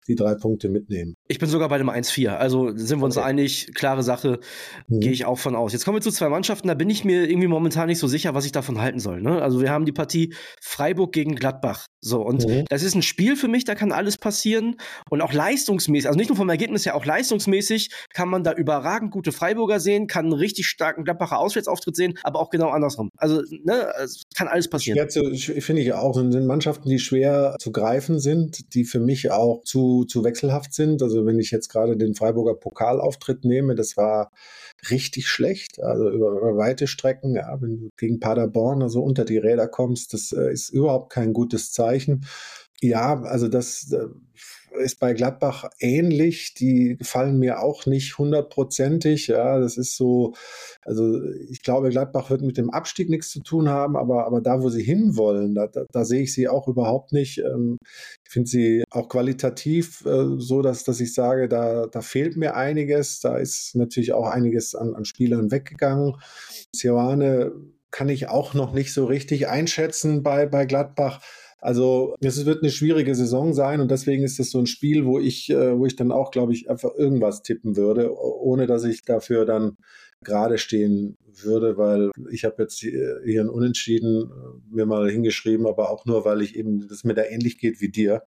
die 0.07 0.15
drei 0.15 0.35
Punkte 0.35 0.69
mitnehmen. 0.69 1.15
Ich 1.31 1.37
bin 1.37 1.47
sogar 1.47 1.69
bei 1.69 1.77
dem 1.77 1.91
1-4. 1.91 2.29
Also 2.29 2.75
sind 2.75 2.99
wir 2.99 3.05
uns 3.05 3.15
okay. 3.15 3.27
einig, 3.27 3.71
klare 3.75 4.01
Sache, 4.01 4.39
mhm. 4.87 4.99
gehe 4.99 5.11
ich 5.11 5.25
auch 5.25 5.37
von 5.37 5.55
aus. 5.55 5.73
Jetzt 5.73 5.85
kommen 5.85 5.97
wir 5.97 6.01
zu 6.01 6.09
zwei 6.09 6.27
Mannschaften, 6.27 6.67
da 6.67 6.73
bin 6.73 6.89
ich 6.89 7.05
mir 7.05 7.29
irgendwie 7.29 7.47
momentan 7.47 7.85
nicht 7.85 7.99
so 7.99 8.07
sicher, 8.07 8.33
was 8.33 8.45
ich 8.45 8.51
davon 8.51 8.81
halten 8.81 8.99
soll. 8.99 9.21
Ne? 9.21 9.39
Also 9.39 9.61
wir 9.61 9.69
haben 9.69 9.85
die 9.85 9.91
Partie 9.91 10.33
Freiburg 10.59 11.11
gegen 11.11 11.35
Gladbach. 11.35 11.85
So, 12.01 12.21
und 12.21 12.47
mhm. 12.47 12.65
das 12.69 12.81
ist 12.81 12.95
ein 12.95 13.03
Spiel 13.03 13.35
für 13.35 13.47
mich, 13.47 13.65
da 13.65 13.75
kann 13.75 13.91
alles 13.91 14.17
passieren. 14.17 14.77
Und 15.11 15.21
auch 15.21 15.31
leistungsmäßig, 15.33 16.07
also 16.07 16.17
nicht 16.17 16.29
nur 16.29 16.37
vom 16.37 16.49
Ergebnis 16.49 16.85
her, 16.85 16.95
auch 16.95 17.05
leistungsmäßig 17.05 17.91
kann 18.13 18.29
man 18.29 18.43
da 18.43 18.53
überragend 18.53 19.11
gute 19.11 19.31
Freiburger 19.31 19.79
sehen, 19.79 20.07
kann 20.07 20.25
einen 20.25 20.33
richtig 20.33 20.67
starken 20.67 21.03
Gladbacher 21.03 21.37
Auswärtsauftritt 21.37 21.95
sehen, 21.95 22.17
aber 22.23 22.39
auch 22.39 22.49
genau 22.49 22.69
andersrum. 22.69 23.09
Also, 23.17 23.43
ne, 23.63 23.91
es 24.01 24.23
kann 24.35 24.47
alles 24.47 24.67
passieren. 24.67 25.09
Finde 25.09 25.81
ich 25.81 25.93
auch. 25.93 26.15
sind 26.15 26.47
Mannschaften, 26.47 26.89
die 26.89 26.99
schwer 26.99 27.55
zu 27.59 27.71
greifen 27.71 28.19
sind, 28.19 28.73
die 28.73 28.85
für 28.85 28.99
mich 28.99 29.29
auch 29.29 29.61
zu, 29.63 30.05
zu 30.05 30.23
wechselhaft 30.23 30.73
sind. 30.73 31.03
Also, 31.03 31.18
wenn 31.25 31.39
ich 31.39 31.51
jetzt 31.51 31.69
gerade 31.69 31.97
den 31.97 32.15
Freiburger 32.15 32.55
Pokalauftritt 32.55 33.45
nehme, 33.45 33.75
das 33.75 33.97
war 33.97 34.31
richtig 34.89 35.27
schlecht, 35.27 35.81
also 35.81 36.09
über, 36.09 36.31
über 36.31 36.57
weite 36.57 36.87
Strecken, 36.87 37.35
ja, 37.35 37.61
wenn 37.61 37.77
du 37.77 37.89
gegen 37.97 38.19
Paderborn 38.19 38.81
also 38.81 39.01
unter 39.01 39.25
die 39.25 39.37
Räder 39.37 39.67
kommst, 39.67 40.13
das 40.13 40.31
äh, 40.31 40.51
ist 40.51 40.69
überhaupt 40.69 41.11
kein 41.11 41.33
gutes 41.33 41.71
Zeichen. 41.71 42.25
Ja, 42.81 43.21
also 43.23 43.47
das 43.47 43.91
äh, 43.91 44.07
ist 44.77 44.99
bei 44.99 45.13
Gladbach 45.13 45.69
ähnlich. 45.79 46.53
Die 46.53 46.95
gefallen 46.97 47.39
mir 47.39 47.61
auch 47.61 47.85
nicht 47.85 48.17
hundertprozentig. 48.17 49.27
Ja, 49.27 49.59
das 49.59 49.77
ist 49.77 49.95
so, 49.95 50.33
also 50.83 51.21
ich 51.49 51.61
glaube, 51.61 51.89
Gladbach 51.89 52.29
wird 52.29 52.41
mit 52.41 52.57
dem 52.57 52.69
Abstieg 52.69 53.09
nichts 53.09 53.29
zu 53.29 53.41
tun 53.41 53.69
haben, 53.69 53.95
aber, 53.95 54.25
aber 54.25 54.41
da, 54.41 54.61
wo 54.61 54.69
sie 54.69 54.83
hinwollen, 54.83 55.55
da, 55.55 55.67
da, 55.67 55.85
da 55.91 56.05
sehe 56.05 56.21
ich 56.21 56.33
sie 56.33 56.47
auch 56.47 56.67
überhaupt 56.67 57.13
nicht. 57.13 57.39
Ähm, 57.39 57.77
ich 58.25 58.31
finde 58.31 58.49
sie 58.49 58.83
auch 58.91 59.09
qualitativ 59.09 60.05
äh, 60.05 60.35
so, 60.37 60.61
dass, 60.61 60.83
dass 60.83 60.99
ich 60.99 61.13
sage, 61.13 61.47
da, 61.47 61.87
da 61.87 62.01
fehlt 62.01 62.37
mir 62.37 62.55
einiges. 62.55 63.19
Da 63.19 63.37
ist 63.37 63.75
natürlich 63.75 64.13
auch 64.13 64.27
einiges 64.27 64.75
an, 64.75 64.95
an 64.95 65.05
Spielern 65.05 65.51
weggegangen. 65.51 66.15
Sioane 66.75 67.51
kann 67.91 68.09
ich 68.09 68.29
auch 68.29 68.53
noch 68.53 68.73
nicht 68.73 68.93
so 68.93 69.05
richtig 69.05 69.47
einschätzen 69.47 70.23
bei, 70.23 70.45
bei 70.45 70.65
Gladbach. 70.65 71.21
Also 71.61 72.15
es 72.21 72.45
wird 72.45 72.63
eine 72.63 72.71
schwierige 72.71 73.13
Saison 73.15 73.53
sein 73.53 73.81
und 73.81 73.91
deswegen 73.91 74.23
ist 74.23 74.39
das 74.39 74.49
so 74.49 74.59
ein 74.59 74.65
Spiel, 74.65 75.05
wo 75.05 75.19
ich, 75.19 75.49
äh, 75.49 75.77
wo 75.77 75.85
ich 75.85 75.95
dann 75.95 76.11
auch, 76.11 76.31
glaube 76.31 76.53
ich, 76.53 76.69
einfach 76.69 76.91
irgendwas 76.95 77.41
tippen 77.41 77.75
würde, 77.75 78.15
ohne 78.17 78.65
dass 78.65 78.85
ich 78.85 79.03
dafür 79.03 79.45
dann 79.45 79.75
gerade 80.23 80.57
stehen 80.57 81.17
würde, 81.25 81.77
weil 81.77 82.11
ich 82.31 82.43
habe 82.45 82.63
jetzt 82.63 82.79
hier 82.79 83.41
ein 83.41 83.49
Unentschieden 83.49 84.31
äh, 84.31 84.75
mir 84.75 84.85
mal 84.85 85.09
hingeschrieben, 85.09 85.67
aber 85.67 85.89
auch 85.91 86.05
nur, 86.05 86.25
weil 86.25 86.41
ich 86.41 86.55
eben, 86.55 86.87
das 86.87 87.03
mir 87.03 87.13
da 87.13 87.23
ähnlich 87.23 87.57
geht 87.57 87.81
wie 87.81 87.89
dir, 87.89 88.23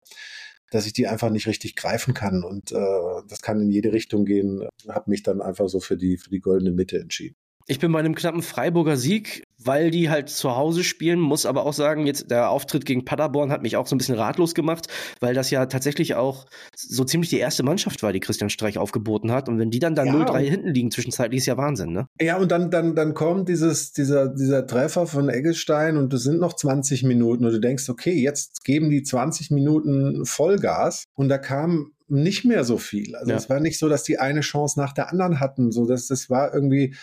dass 0.71 0.87
ich 0.87 0.93
die 0.93 1.07
einfach 1.07 1.31
nicht 1.31 1.47
richtig 1.47 1.77
greifen 1.77 2.15
kann 2.15 2.43
und 2.43 2.73
äh, 2.73 3.23
das 3.29 3.41
kann 3.41 3.61
in 3.61 3.71
jede 3.71 3.93
Richtung 3.93 4.25
gehen. 4.25 4.67
Habe 4.89 5.11
mich 5.11 5.23
dann 5.23 5.41
einfach 5.41 5.69
so 5.69 5.81
für 5.81 5.97
die 5.97 6.17
für 6.17 6.31
die 6.31 6.41
goldene 6.41 6.73
Mitte 6.73 6.99
entschieden. 6.99 7.37
Ich 7.69 7.81
bin 7.81 7.91
bei 7.91 7.99
einem 7.99 8.15
knappen 8.15 8.43
Freiburger 8.43 8.97
Sieg, 8.97 9.43
weil 9.59 9.91
die 9.91 10.09
halt 10.09 10.29
zu 10.29 10.55
Hause 10.55 10.85
spielen, 10.85 11.19
muss 11.19 11.47
aber 11.47 11.67
auch 11.67 11.73
sagen, 11.73 12.07
jetzt 12.07 12.31
der 12.31 12.51
Auftritt 12.51 12.87
gegen 12.87 13.05
Paderborn 13.05 13.51
hat 13.51 13.63
mich 13.63 13.77
auch 13.77 13.89
so 13.89 13.97
ein 13.97 13.99
bisschen 13.99 14.15
ratlos 14.15 14.55
gemacht, 14.55 14.87
weil 15.19 15.35
das 15.35 15.51
ja 15.51 15.67
tatsächlich 15.67 16.15
auch 16.15 16.47
so 16.77 17.03
ziemlich 17.03 17.29
die 17.31 17.39
erste 17.39 17.65
Mannschaft 17.65 18.05
war, 18.05 18.13
die 18.13 18.21
Christian 18.21 18.51
Streich 18.51 18.79
aufgeboten 18.79 19.33
hat. 19.33 19.49
Und 19.49 19.59
wenn 19.59 19.73
die 19.73 19.81
dann 19.81 19.97
da 19.97 20.05
ja. 20.05 20.13
0-3 20.13 20.39
hinten 20.49 20.69
liegen 20.69 20.93
zwischenzeitlich, 20.93 21.39
ist 21.39 21.47
ja 21.47 21.57
Wahnsinn, 21.57 21.93
ne? 21.93 22.07
Ja, 22.21 22.37
und 22.37 22.53
dann, 22.53 22.71
dann, 22.71 22.95
dann 22.95 23.15
kommt 23.15 23.49
dieses, 23.49 23.93
dieser, 23.93 24.29
dieser 24.29 24.65
Treffer 24.69 25.09
von 25.09 25.29
Eggestein 25.29 25.97
und 25.97 26.15
es 26.15 26.23
sind 26.23 26.39
noch 26.39 26.53
20 26.53 27.03
Minuten 27.03 27.45
und 27.47 27.53
du 27.53 27.59
denkst, 27.59 27.89
okay, 27.89 28.15
jetzt 28.15 28.65
geben 28.65 28.91
die 28.91 29.03
20 29.03 29.51
Minuten 29.51 30.25
Vollgas 30.25 31.07
und 31.15 31.29
da 31.29 31.39
kam 31.39 31.91
nicht 32.09 32.45
mehr 32.45 32.63
so 32.63 32.79
viel. 32.79 33.17
Also 33.17 33.33
ja. 33.33 33.37
es 33.37 33.51
war 33.51 33.59
nicht 33.59 33.81
so, 33.81 33.89
dass 33.89 34.05
die 34.05 34.21
eine 34.21 34.43
Chance 34.43 34.79
nach 34.79 34.93
der 34.93 35.11
anderen 35.11 35.41
hatten, 35.41 35.73
so 35.73 35.87
dass 35.87 36.07
das 36.07 36.31
war 36.31 36.55
irgendwie 36.55 36.95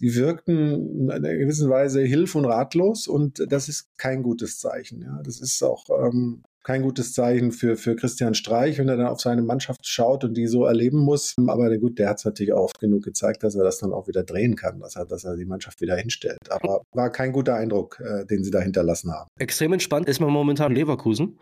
die 0.00 0.14
wirkten 0.14 1.00
in 1.00 1.10
einer 1.10 1.34
gewissen 1.34 1.70
Weise 1.70 2.02
hilf- 2.02 2.34
und 2.34 2.44
ratlos 2.44 3.06
und 3.06 3.44
das 3.48 3.68
ist 3.68 3.96
kein 3.96 4.22
gutes 4.22 4.58
Zeichen. 4.58 5.02
Ja. 5.02 5.20
Das 5.24 5.40
ist 5.40 5.62
auch 5.62 5.84
ähm, 5.90 6.42
kein 6.64 6.82
gutes 6.82 7.12
Zeichen 7.12 7.52
für, 7.52 7.76
für 7.76 7.94
Christian 7.94 8.34
Streich, 8.34 8.78
wenn 8.78 8.88
er 8.88 8.96
dann 8.96 9.06
auf 9.06 9.20
seine 9.20 9.42
Mannschaft 9.42 9.86
schaut 9.86 10.24
und 10.24 10.34
die 10.34 10.46
so 10.46 10.64
erleben 10.64 10.98
muss. 10.98 11.34
Aber 11.46 11.76
gut, 11.76 11.98
der 11.98 12.08
hat 12.08 12.18
es 12.18 12.24
natürlich 12.24 12.54
auch 12.54 12.64
oft 12.64 12.80
genug 12.80 13.04
gezeigt, 13.04 13.44
dass 13.44 13.54
er 13.54 13.64
das 13.64 13.78
dann 13.78 13.92
auch 13.92 14.08
wieder 14.08 14.24
drehen 14.24 14.56
kann, 14.56 14.80
dass 14.80 14.96
er, 14.96 15.04
dass 15.04 15.24
er 15.24 15.36
die 15.36 15.44
Mannschaft 15.44 15.80
wieder 15.82 15.94
hinstellt. 15.96 16.38
Aber 16.48 16.82
war 16.92 17.12
kein 17.12 17.32
guter 17.32 17.54
Eindruck, 17.54 18.00
äh, 18.00 18.24
den 18.24 18.42
sie 18.42 18.50
da 18.50 18.60
hinterlassen 18.60 19.12
haben. 19.12 19.28
Extrem 19.38 19.74
entspannt 19.74 20.08
ist 20.08 20.20
man 20.20 20.30
momentan 20.30 20.74
Leverkusen. 20.74 21.38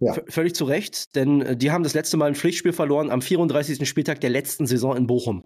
Ja. 0.00 0.16
Völlig 0.28 0.54
zu 0.54 0.64
Recht, 0.64 1.14
denn 1.14 1.42
äh, 1.42 1.56
die 1.56 1.70
haben 1.70 1.84
das 1.84 1.94
letzte 1.94 2.16
Mal 2.16 2.26
ein 2.26 2.34
Pflichtspiel 2.34 2.72
verloren 2.72 3.10
am 3.10 3.22
34. 3.22 3.86
Spieltag 3.88 4.20
der 4.20 4.30
letzten 4.30 4.66
Saison 4.66 4.96
in 4.96 5.06
Bochum. 5.06 5.44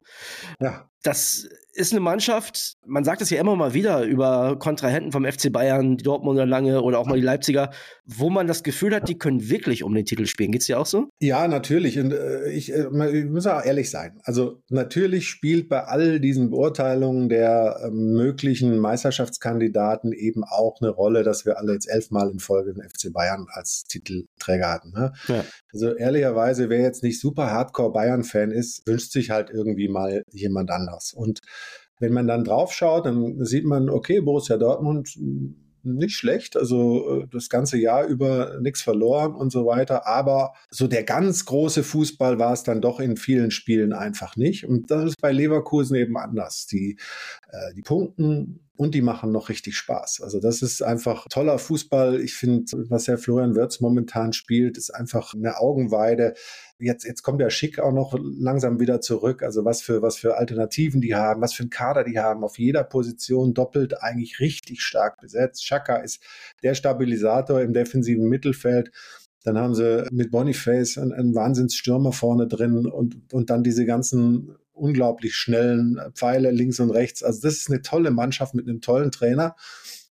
Ja. 0.60 0.88
Das 1.06 1.48
ist 1.76 1.92
eine 1.92 2.00
Mannschaft, 2.00 2.78
man 2.86 3.04
sagt 3.04 3.20
es 3.20 3.30
ja 3.30 3.38
immer 3.38 3.54
mal 3.54 3.74
wieder 3.74 4.02
über 4.02 4.58
Kontrahenten 4.58 5.12
vom 5.12 5.24
FC 5.24 5.52
Bayern, 5.52 5.98
die 5.98 6.04
Dortmunder 6.04 6.46
lange 6.46 6.80
oder 6.82 6.98
auch 6.98 7.06
mal 7.06 7.16
die 7.16 7.24
Leipziger, 7.24 7.70
wo 8.06 8.30
man 8.30 8.46
das 8.46 8.62
Gefühl 8.62 8.94
hat, 8.94 9.08
die 9.08 9.18
können 9.18 9.48
wirklich 9.48 9.82
um 9.82 9.94
den 9.94 10.06
Titel 10.06 10.26
spielen. 10.26 10.52
Geht 10.52 10.62
es 10.62 10.66
dir 10.68 10.80
auch 10.80 10.86
so? 10.86 11.08
Ja, 11.20 11.46
natürlich. 11.48 11.98
Und 11.98 12.12
äh, 12.12 12.50
ich, 12.50 12.72
äh, 12.72 12.86
ich 13.12 13.26
muss 13.26 13.46
auch 13.46 13.64
ehrlich 13.64 13.90
sein. 13.90 14.18
Also 14.24 14.62
natürlich 14.70 15.28
spielt 15.28 15.68
bei 15.68 15.84
all 15.84 16.18
diesen 16.18 16.50
Beurteilungen 16.50 17.28
der 17.28 17.80
äh, 17.82 17.90
möglichen 17.90 18.78
Meisterschaftskandidaten 18.78 20.12
eben 20.12 20.44
auch 20.44 20.80
eine 20.80 20.90
Rolle, 20.90 21.24
dass 21.24 21.44
wir 21.44 21.58
alle 21.58 21.74
jetzt 21.74 21.90
elfmal 21.90 22.30
in 22.30 22.38
Folge 22.38 22.72
den 22.72 22.82
FC 22.82 23.12
Bayern 23.12 23.46
als 23.50 23.84
Titelträger 23.84 24.70
hatten. 24.70 24.92
Ne? 24.92 25.12
Ja. 25.28 25.44
Also 25.72 25.94
ehrlicherweise, 25.94 26.70
wer 26.70 26.80
jetzt 26.80 27.02
nicht 27.02 27.20
super 27.20 27.50
Hardcore 27.50 27.92
Bayern-Fan 27.92 28.50
ist, 28.50 28.86
wünscht 28.86 29.12
sich 29.12 29.30
halt 29.30 29.50
irgendwie 29.50 29.88
mal 29.88 30.22
jemand 30.32 30.70
anders. 30.70 30.95
Und 31.12 31.40
wenn 31.98 32.12
man 32.12 32.26
dann 32.26 32.44
drauf 32.44 32.72
schaut, 32.72 33.06
dann 33.06 33.44
sieht 33.44 33.64
man, 33.64 33.88
okay, 33.88 34.20
Borussia 34.20 34.56
Dortmund 34.56 35.08
hm, 35.08 35.66
nicht 35.86 36.16
schlecht, 36.16 36.56
also 36.56 37.22
äh, 37.22 37.26
das 37.30 37.48
ganze 37.48 37.78
Jahr 37.78 38.06
über 38.06 38.58
nichts 38.60 38.82
verloren 38.82 39.34
und 39.34 39.50
so 39.50 39.66
weiter. 39.66 40.06
Aber 40.06 40.52
so 40.70 40.88
der 40.88 41.04
ganz 41.04 41.44
große 41.44 41.82
Fußball 41.82 42.38
war 42.38 42.52
es 42.52 42.64
dann 42.64 42.80
doch 42.80 43.00
in 43.00 43.16
vielen 43.16 43.50
Spielen 43.50 43.92
einfach 43.92 44.36
nicht. 44.36 44.66
Und 44.66 44.90
das 44.90 45.04
ist 45.04 45.20
bei 45.20 45.32
Leverkusen 45.32 45.96
eben 45.96 46.16
anders. 46.16 46.66
Die, 46.66 46.98
äh, 47.50 47.74
die 47.74 47.82
punkten 47.82 48.65
und 48.76 48.94
die 48.94 49.02
machen 49.02 49.32
noch 49.32 49.48
richtig 49.48 49.76
Spaß. 49.76 50.20
Also 50.22 50.40
das 50.40 50.62
ist 50.62 50.82
einfach 50.82 51.26
toller 51.28 51.58
Fußball. 51.58 52.20
Ich 52.20 52.34
finde, 52.34 52.64
was 52.88 53.08
Herr 53.08 53.18
Florian 53.18 53.54
Wirtz 53.54 53.80
momentan 53.80 54.32
spielt, 54.32 54.76
ist 54.76 54.90
einfach 54.90 55.34
eine 55.34 55.58
Augenweide. 55.58 56.34
Jetzt, 56.78 57.04
jetzt 57.04 57.22
kommt 57.22 57.40
der 57.40 57.50
Schick 57.50 57.78
auch 57.78 57.92
noch 57.92 58.14
langsam 58.20 58.78
wieder 58.78 59.00
zurück. 59.00 59.42
Also 59.42 59.64
was 59.64 59.80
für, 59.80 60.02
was 60.02 60.16
für 60.16 60.36
Alternativen 60.36 61.00
die 61.00 61.14
haben, 61.14 61.40
was 61.40 61.54
für 61.54 61.64
ein 61.64 61.70
Kader 61.70 62.04
die 62.04 62.18
haben. 62.18 62.44
Auf 62.44 62.58
jeder 62.58 62.84
Position 62.84 63.54
doppelt 63.54 64.02
eigentlich 64.02 64.40
richtig 64.40 64.82
stark 64.82 65.20
besetzt. 65.20 65.64
Chaka 65.64 65.96
ist 65.96 66.22
der 66.62 66.74
Stabilisator 66.74 67.62
im 67.62 67.72
defensiven 67.72 68.28
Mittelfeld. 68.28 68.90
Dann 69.44 69.58
haben 69.58 69.74
sie 69.74 70.06
mit 70.10 70.30
Boniface 70.32 70.98
einen, 70.98 71.12
einen 71.12 71.34
Wahnsinnsstürmer 71.34 72.12
vorne 72.12 72.46
drin 72.46 72.86
und, 72.86 73.32
und 73.32 73.48
dann 73.48 73.62
diese 73.62 73.86
ganzen 73.86 74.56
unglaublich 74.76 75.34
schnellen 75.34 75.98
Pfeile 76.14 76.50
links 76.50 76.80
und 76.80 76.90
rechts. 76.90 77.22
Also 77.22 77.40
das 77.42 77.54
ist 77.54 77.70
eine 77.70 77.82
tolle 77.82 78.10
Mannschaft 78.10 78.54
mit 78.54 78.68
einem 78.68 78.80
tollen 78.80 79.10
Trainer. 79.10 79.56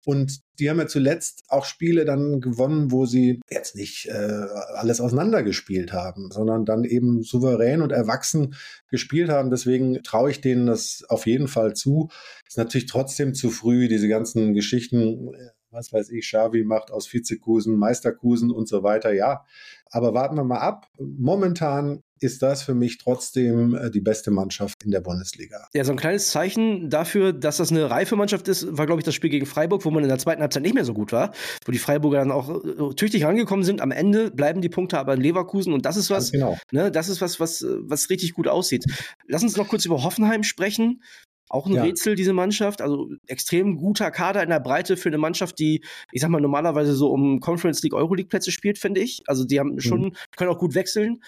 Und 0.08 0.40
die 0.58 0.70
haben 0.70 0.80
ja 0.80 0.88
zuletzt 0.88 1.44
auch 1.50 1.66
Spiele 1.66 2.06
dann 2.06 2.40
gewonnen, 2.40 2.92
wo 2.92 3.06
sie 3.06 3.42
jetzt 3.50 3.76
nicht 3.76 4.06
äh, 4.06 4.46
alles 4.76 5.02
auseinandergespielt 5.02 5.92
haben, 5.92 6.32
sondern 6.32 6.64
dann 6.64 6.86
eben 6.86 7.24
souverän 7.24 7.82
und 7.82 7.92
erwachsen 7.92 8.56
gespielt 8.90 9.30
haben. 9.30 9.50
Deswegen 9.50 10.02
traue 10.04 10.32
ich 10.32 10.40
denen 10.40 10.66
das 10.66 11.04
auf 11.10 11.26
jeden 11.26 11.50
Fall 11.50 11.74
zu. 11.74 12.10
Ist 12.48 12.58
natürlich 12.58 12.88
trotzdem 12.88 13.34
zu 13.34 13.50
früh, 13.50 13.90
diese 13.90 14.08
ganzen 14.08 14.54
Geschichten, 14.54 15.36
was 15.72 15.92
weiß 15.92 16.10
ich, 16.12 16.26
Xavi 16.26 16.64
macht 16.64 16.90
aus 16.90 17.12
Vizekusen, 17.12 17.76
Meisterkusen 17.76 18.50
und 18.50 18.70
so 18.70 18.84
weiter. 18.84 19.12
Ja, 19.12 19.44
aber 19.90 20.14
warten 20.14 20.38
wir 20.38 20.46
mal 20.46 20.60
ab. 20.60 20.88
Momentan 20.98 22.02
ist 22.20 22.42
das 22.42 22.64
für 22.64 22.76
mich 22.76 22.98
trotzdem 22.98 23.76
äh, 23.76 23.92
die 23.92 24.02
beste 24.02 24.32
Mannschaft 24.32 24.84
in 24.84 24.92
der 24.92 25.02
Bundesliga. 25.02 25.68
Ja, 25.74 25.84
so 25.84 25.92
ein 25.92 25.98
kleines 25.98 26.30
Zeichen 26.30 26.90
dafür, 26.90 27.34
dass 27.34 27.58
das 27.58 27.72
eine 27.72 27.90
reife 27.90 28.16
Mannschaft 28.16 28.48
ist, 28.48 28.78
war, 28.78 28.86
glaube 28.86 29.02
ich, 29.02 29.06
das 29.06 29.16
Spiel 29.16 29.30
gegen 29.30 29.46
Freiburg, 29.46 29.86
wo 29.86 29.92
man 29.92 30.04
in 30.04 30.10
der 30.10 30.20
zweiten 30.20 30.42
Halbzeit 30.42 30.64
nicht 30.64 30.76
mehr 30.76 30.86
so 30.86 30.94
gut 30.94 31.12
war, 31.12 31.34
wo 31.66 31.72
die 31.72 31.78
Freiburger 31.78 32.20
dann 32.20 32.32
auch 32.32 32.50
äh, 32.50 32.96
tüchtig 32.96 33.24
rangekommen 33.24 33.64
sind. 33.64 33.82
Am 33.82 33.92
Ende 33.92 34.32
bleiben 34.32 34.62
die 34.62 34.70
Punkte 34.70 35.00
aber 35.00 35.14
in 35.14 35.22
Leverkusen 35.22 35.74
und 35.74 35.86
das 35.86 35.98
ist 35.98 36.10
was, 36.10 36.32
genau. 36.32 36.58
ne, 36.72 36.92
das 36.92 37.10
ist 37.10 37.22
was, 37.22 37.40
was, 37.40 37.66
was 37.68 38.10
richtig 38.10 38.34
gut 38.34 38.48
aussieht. 38.48 38.86
Lass 39.28 39.44
uns 39.44 39.58
noch 39.58 39.68
kurz 39.68 39.86
über 39.86 40.04
Hoffenheim 40.04 40.44
sprechen. 40.44 41.02
Auch 41.50 41.66
ein 41.66 41.74
ja. 41.74 41.84
Rätsel, 41.84 42.16
diese 42.16 42.34
Mannschaft. 42.34 42.82
Also 42.82 43.10
extrem 43.26 43.78
guter 43.78 44.12
Kader 44.12 44.44
in 44.44 44.50
der 44.50 44.60
Breite 44.60 44.98
für 44.98 45.10
eine 45.10 45.18
Mannschaft, 45.18 45.60
die, 45.60 45.82
ich 46.12 46.22
sag 46.22 46.30
mal, 46.30 46.42
normalerweise 46.42 46.94
so 46.94 47.10
um 47.10 47.40
Conference 47.40 47.82
League, 47.84 47.94
Euroleague 47.94 48.28
Plätze 48.28 48.52
spielt, 48.52 48.78
finde 48.78 49.02
ich. 49.02 49.24
Also 49.28 49.46
die 49.46 49.60
haben 49.60 49.80
schon, 49.80 50.02
mhm. 50.02 50.14
können 50.36 50.50
auch 50.50 50.60
gut 50.60 50.76
wechseln. 50.76 51.22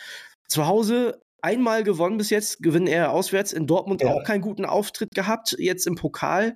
Zu 0.49 0.67
Hause 0.67 1.21
einmal 1.41 1.83
gewonnen 1.83 2.17
bis 2.17 2.29
jetzt, 2.29 2.61
gewinnen 2.61 2.87
er 2.87 3.11
auswärts. 3.11 3.53
In 3.53 3.67
Dortmund 3.67 4.01
ja. 4.01 4.13
auch 4.13 4.23
keinen 4.23 4.41
guten 4.41 4.65
Auftritt 4.65 5.11
gehabt. 5.15 5.55
Jetzt 5.57 5.87
im 5.87 5.95
Pokal. 5.95 6.55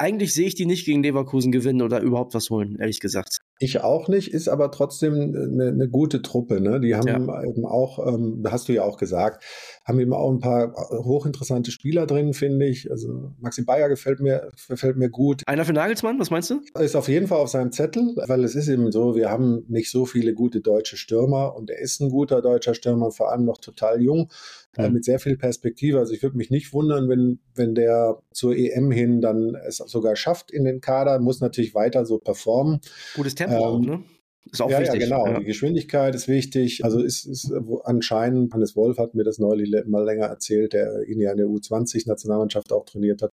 Eigentlich 0.00 0.32
sehe 0.32 0.46
ich 0.46 0.54
die 0.54 0.66
nicht 0.66 0.84
gegen 0.84 1.02
Leverkusen 1.02 1.50
gewinnen 1.50 1.82
oder 1.82 2.00
überhaupt 2.00 2.32
was 2.32 2.50
holen, 2.50 2.76
ehrlich 2.78 3.00
gesagt. 3.00 3.38
Ich 3.58 3.80
auch 3.80 4.06
nicht, 4.06 4.32
ist 4.32 4.46
aber 4.46 4.70
trotzdem 4.70 5.14
eine, 5.14 5.68
eine 5.68 5.88
gute 5.88 6.22
Truppe. 6.22 6.60
Ne? 6.60 6.78
Die 6.78 6.94
haben 6.94 7.08
ja. 7.08 7.42
eben 7.42 7.66
auch, 7.66 8.06
ähm, 8.06 8.44
hast 8.48 8.68
du 8.68 8.72
ja 8.72 8.84
auch 8.84 8.96
gesagt, 8.96 9.42
haben 9.88 9.98
eben 10.00 10.12
auch 10.12 10.30
ein 10.30 10.38
paar 10.38 10.74
hochinteressante 10.90 11.70
Spieler 11.70 12.06
drin, 12.06 12.34
finde 12.34 12.66
ich. 12.66 12.90
Also 12.90 13.32
Maxi 13.40 13.62
Bayer 13.62 13.88
gefällt 13.88 14.20
mir, 14.20 14.50
gefällt 14.68 14.98
mir 14.98 15.08
gut. 15.08 15.42
Einer 15.46 15.64
für 15.64 15.72
Nagelsmann, 15.72 16.18
was 16.20 16.30
meinst 16.30 16.50
du? 16.50 16.60
Ist 16.78 16.94
auf 16.94 17.08
jeden 17.08 17.26
Fall 17.26 17.38
auf 17.38 17.48
seinem 17.48 17.72
Zettel, 17.72 18.14
weil 18.26 18.44
es 18.44 18.54
ist 18.54 18.68
eben 18.68 18.92
so, 18.92 19.16
wir 19.16 19.30
haben 19.30 19.64
nicht 19.68 19.90
so 19.90 20.04
viele 20.04 20.34
gute 20.34 20.60
deutsche 20.60 20.98
Stürmer 20.98 21.56
und 21.56 21.70
er 21.70 21.78
ist 21.78 22.00
ein 22.00 22.10
guter 22.10 22.42
deutscher 22.42 22.74
Stürmer, 22.74 23.10
vor 23.10 23.32
allem 23.32 23.46
noch 23.46 23.58
total 23.58 24.02
jung 24.02 24.30
äh, 24.76 24.90
mit 24.90 25.06
sehr 25.06 25.18
viel 25.18 25.38
Perspektive. 25.38 25.98
Also 25.98 26.12
ich 26.12 26.22
würde 26.22 26.36
mich 26.36 26.50
nicht 26.50 26.74
wundern, 26.74 27.08
wenn, 27.08 27.40
wenn 27.54 27.74
der 27.74 28.22
zur 28.30 28.54
EM 28.54 28.90
hin 28.90 29.22
dann 29.22 29.56
es 29.66 29.78
sogar 29.78 30.16
schafft 30.16 30.50
in 30.50 30.64
den 30.64 30.82
Kader, 30.82 31.18
muss 31.18 31.40
natürlich 31.40 31.74
weiter 31.74 32.04
so 32.04 32.18
performen. 32.18 32.80
Gutes 33.14 33.34
Tempo 33.34 33.54
ähm, 33.54 33.62
auch, 33.62 33.80
ne? 33.80 34.04
Ist 34.50 34.62
auch 34.62 34.70
ja, 34.70 34.80
wichtig. 34.80 35.00
Ja, 35.00 35.06
genau. 35.06 35.26
Ja. 35.26 35.38
Die 35.40 35.44
Geschwindigkeit 35.44 36.14
ist 36.14 36.26
wichtig. 36.26 36.84
Also 36.84 37.00
ist, 37.00 37.26
ist 37.26 37.52
anscheinend, 37.84 38.54
Hannes 38.54 38.76
Wolf 38.76 38.98
hat 38.98 39.14
mir 39.14 39.24
das 39.24 39.38
neulich 39.38 39.70
mal 39.86 40.04
länger 40.04 40.26
erzählt, 40.26 40.72
der 40.72 41.06
ihn 41.06 41.20
ja 41.20 41.32
in 41.32 41.36
der 41.36 41.46
U20-Nationalmannschaft 41.46 42.72
auch 42.72 42.84
trainiert 42.84 43.22
hat 43.22 43.32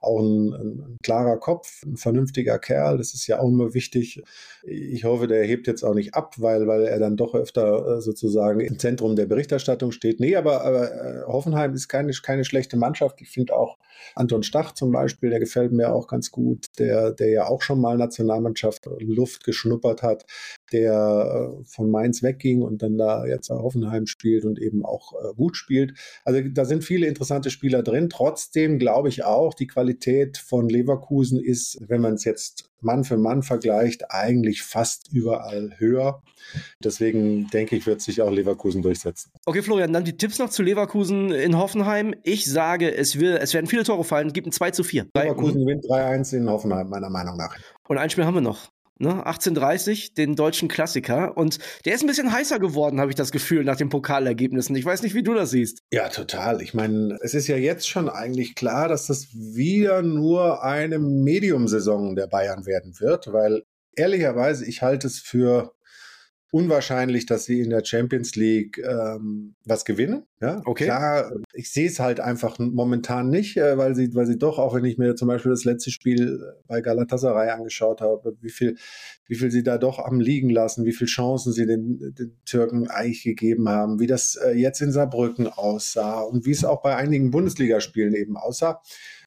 auch 0.00 0.20
ein, 0.20 0.52
ein, 0.52 0.96
klarer 1.02 1.38
Kopf, 1.38 1.82
ein 1.84 1.96
vernünftiger 1.96 2.58
Kerl. 2.58 2.98
Das 2.98 3.14
ist 3.14 3.26
ja 3.26 3.40
auch 3.40 3.48
immer 3.48 3.74
wichtig. 3.74 4.22
Ich 4.62 5.04
hoffe, 5.04 5.26
der 5.26 5.44
hebt 5.44 5.66
jetzt 5.66 5.82
auch 5.82 5.94
nicht 5.94 6.14
ab, 6.14 6.34
weil, 6.38 6.66
weil 6.66 6.84
er 6.84 6.98
dann 6.98 7.16
doch 7.16 7.34
öfter 7.34 7.96
äh, 7.96 8.00
sozusagen 8.00 8.60
im 8.60 8.78
Zentrum 8.78 9.16
der 9.16 9.26
Berichterstattung 9.26 9.92
steht. 9.92 10.20
Nee, 10.20 10.36
aber, 10.36 10.64
aber 10.64 10.92
äh, 10.92 11.24
Hoffenheim 11.26 11.74
ist 11.74 11.88
keine, 11.88 12.12
keine 12.12 12.44
schlechte 12.44 12.76
Mannschaft. 12.76 13.20
Ich 13.20 13.30
finde 13.30 13.56
auch 13.56 13.78
Anton 14.14 14.42
Stach 14.42 14.72
zum 14.72 14.92
Beispiel, 14.92 15.30
der 15.30 15.40
gefällt 15.40 15.72
mir 15.72 15.92
auch 15.92 16.06
ganz 16.06 16.30
gut, 16.30 16.66
der, 16.78 17.12
der 17.12 17.30
ja 17.30 17.46
auch 17.46 17.62
schon 17.62 17.80
mal 17.80 17.96
Nationalmannschaft 17.96 18.88
Luft 19.00 19.44
geschnuppert 19.44 20.02
hat, 20.02 20.24
der 20.72 21.58
äh, 21.60 21.64
von 21.64 21.90
Mainz 21.90 22.22
wegging 22.22 22.62
und 22.62 22.82
dann 22.82 22.96
da 22.98 23.26
jetzt 23.26 23.50
Hoffenheim 23.50 24.06
spielt 24.06 24.44
und 24.44 24.58
eben 24.58 24.84
auch 24.84 25.12
gut 25.36 25.56
spielt. 25.56 25.94
Also 26.24 26.40
da 26.52 26.64
sind 26.64 26.84
viele 26.84 27.06
interessante 27.06 27.50
Spieler 27.50 27.82
drin. 27.82 28.08
Trotzdem 28.10 28.78
glaube 28.78 29.08
ich 29.08 29.24
auch, 29.24 29.54
die 29.54 29.66
Qualität 29.66 30.38
von 30.38 30.68
Leverkusen 30.68 31.40
ist, 31.40 31.78
wenn 31.86 32.00
man 32.00 32.14
es 32.14 32.24
jetzt 32.24 32.68
Mann 32.80 33.04
für 33.04 33.16
Mann 33.16 33.42
vergleicht, 33.42 34.10
eigentlich 34.10 34.62
fast 34.62 35.12
überall 35.12 35.74
höher. 35.78 36.22
Deswegen 36.82 37.48
denke 37.48 37.76
ich, 37.76 37.86
wird 37.86 38.00
sich 38.00 38.22
auch 38.22 38.30
Leverkusen 38.30 38.82
durchsetzen. 38.82 39.32
Okay, 39.46 39.62
Florian, 39.62 39.92
dann 39.92 40.04
die 40.04 40.16
Tipps 40.16 40.38
noch 40.38 40.50
zu 40.50 40.62
Leverkusen 40.62 41.32
in 41.32 41.58
Hoffenheim. 41.58 42.14
Ich 42.22 42.46
sage, 42.46 42.94
es, 42.94 43.18
will, 43.18 43.36
es 43.40 43.54
werden 43.54 43.66
viele 43.66 43.84
Tore 43.84 44.04
fallen, 44.04 44.32
gibt 44.32 44.46
ein 44.46 44.52
2 44.52 44.70
zu 44.70 44.84
4. 44.84 45.08
Leverkusen 45.14 45.60
gewinnt 45.60 45.84
3-1 45.84 46.36
in 46.36 46.48
Hoffenheim, 46.48 46.88
meiner 46.88 47.10
Meinung 47.10 47.36
nach. 47.36 47.56
Und 47.88 47.98
ein 47.98 48.10
Spiel 48.10 48.24
haben 48.24 48.34
wir 48.34 48.40
noch. 48.40 48.70
Ne, 48.98 49.26
1830, 49.26 50.14
den 50.14 50.36
deutschen 50.36 50.68
Klassiker. 50.68 51.36
Und 51.36 51.58
der 51.84 51.94
ist 51.94 52.02
ein 52.02 52.06
bisschen 52.06 52.32
heißer 52.32 52.58
geworden, 52.58 53.00
habe 53.00 53.10
ich 53.10 53.16
das 53.16 53.32
Gefühl, 53.32 53.64
nach 53.64 53.76
den 53.76 53.88
Pokalergebnissen. 53.88 54.76
Ich 54.76 54.84
weiß 54.84 55.02
nicht, 55.02 55.14
wie 55.14 55.22
du 55.22 55.34
das 55.34 55.50
siehst. 55.50 55.82
Ja, 55.92 56.08
total. 56.08 56.62
Ich 56.62 56.74
meine, 56.74 57.18
es 57.22 57.34
ist 57.34 57.48
ja 57.48 57.56
jetzt 57.56 57.88
schon 57.88 58.08
eigentlich 58.08 58.54
klar, 58.54 58.88
dass 58.88 59.06
das 59.06 59.28
wieder 59.32 60.02
nur 60.02 60.62
eine 60.62 60.98
Medium-Saison 60.98 62.16
der 62.16 62.26
Bayern 62.26 62.66
werden 62.66 62.98
wird, 63.00 63.32
weil 63.32 63.62
ehrlicherweise, 63.94 64.64
ich 64.64 64.82
halte 64.82 65.06
es 65.06 65.18
für 65.18 65.72
unwahrscheinlich, 66.50 67.26
dass 67.26 67.44
sie 67.44 67.60
in 67.60 67.70
der 67.70 67.84
Champions 67.84 68.34
League 68.34 68.78
ähm, 68.78 69.54
was 69.64 69.84
gewinnen. 69.84 70.24
Ja, 70.40 70.62
okay. 70.64 70.84
Klar, 70.84 71.32
ich 71.52 71.70
sehe 71.70 71.88
es 71.88 72.00
halt 72.00 72.20
einfach 72.20 72.58
momentan 72.58 73.28
nicht, 73.28 73.56
äh, 73.58 73.76
weil 73.76 73.94
sie, 73.94 74.14
weil 74.14 74.26
sie 74.26 74.38
doch, 74.38 74.58
auch 74.58 74.74
wenn 74.74 74.84
ich 74.84 74.96
mir 74.96 75.14
zum 75.14 75.28
Beispiel 75.28 75.50
das 75.50 75.64
letzte 75.64 75.90
Spiel 75.90 76.40
bei 76.66 76.80
Galatasaray 76.80 77.50
angeschaut 77.50 78.00
habe, 78.00 78.36
wie 78.40 78.50
viel, 78.50 78.76
wie 79.26 79.34
viel 79.34 79.50
sie 79.50 79.62
da 79.62 79.76
doch 79.76 79.98
am 79.98 80.20
liegen 80.20 80.48
lassen, 80.48 80.86
wie 80.86 80.92
viele 80.92 81.08
Chancen 81.08 81.52
sie 81.52 81.66
den, 81.66 82.14
den 82.14 82.36
Türken 82.46 82.88
eigentlich 82.88 83.24
gegeben 83.24 83.68
haben, 83.68 84.00
wie 84.00 84.06
das 84.06 84.36
äh, 84.36 84.52
jetzt 84.52 84.80
in 84.80 84.92
Saarbrücken 84.92 85.48
aussah 85.48 86.20
und 86.20 86.46
wie 86.46 86.52
es 86.52 86.64
auch 86.64 86.80
bei 86.80 86.96
einigen 86.96 87.30
Bundesligaspielen 87.30 88.14
eben 88.14 88.38
aussah. 88.38 88.80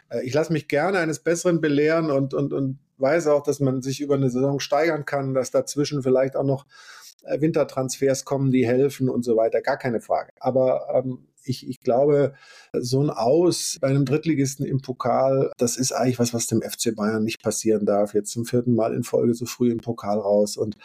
Äh, 0.10 0.26
ich 0.26 0.34
lasse 0.34 0.54
mich 0.54 0.68
gerne 0.68 0.98
eines 0.98 1.20
Besseren 1.20 1.62
belehren 1.62 2.10
und, 2.10 2.34
und, 2.34 2.52
und 2.52 2.80
weiß 2.98 3.28
auch, 3.28 3.44
dass 3.44 3.60
man 3.60 3.84
sich 3.84 4.02
über 4.02 4.16
eine 4.16 4.30
Saison 4.32 4.60
steigern 4.60 5.06
kann, 5.06 5.36
dass 5.36 5.52
dazwischen 5.52 6.02
vielleicht 6.02 6.36
auch 6.36 6.44
noch 6.46 6.66
äh, 6.66 7.01
Wintertransfers 7.24 8.26
kommen, 8.26 8.52
die 8.52 8.66
helfen 8.66 9.10
und 9.10 9.24
so 9.24 9.36
weiter, 9.36 9.62
gar 9.62 9.78
keine 9.78 10.02
Frage. 10.02 10.32
Aber 10.40 10.88
ähm, 10.94 11.28
ich, 11.44 11.68
ich 11.68 11.80
glaube, 11.82 12.34
so 12.74 13.02
ein 13.02 13.10
Aus 13.10 13.78
bei 13.82 13.88
einem 13.88 14.06
Drittligisten 14.06 14.66
im 14.66 14.82
Pokal, 14.82 15.52
das 15.58 15.78
ist 15.78 15.92
eigentlich 15.92 16.20
was, 16.20 16.34
was 16.34 16.48
dem 16.48 16.62
FC 16.62 16.96
Bayern 16.96 17.24
nicht 17.24 17.42
passieren 17.42 17.86
darf. 17.86 18.14
Jetzt 18.14 18.32
zum 18.32 18.46
vierten 18.46 18.76
Mal 18.76 18.94
in 18.94 19.04
Folge 19.04 19.34
so 19.34 19.46
früh 19.46 19.72
im 19.72 19.80
Pokal 19.80 20.20
raus. 20.20 20.58
Und 20.58 20.78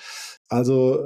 also 0.48 1.02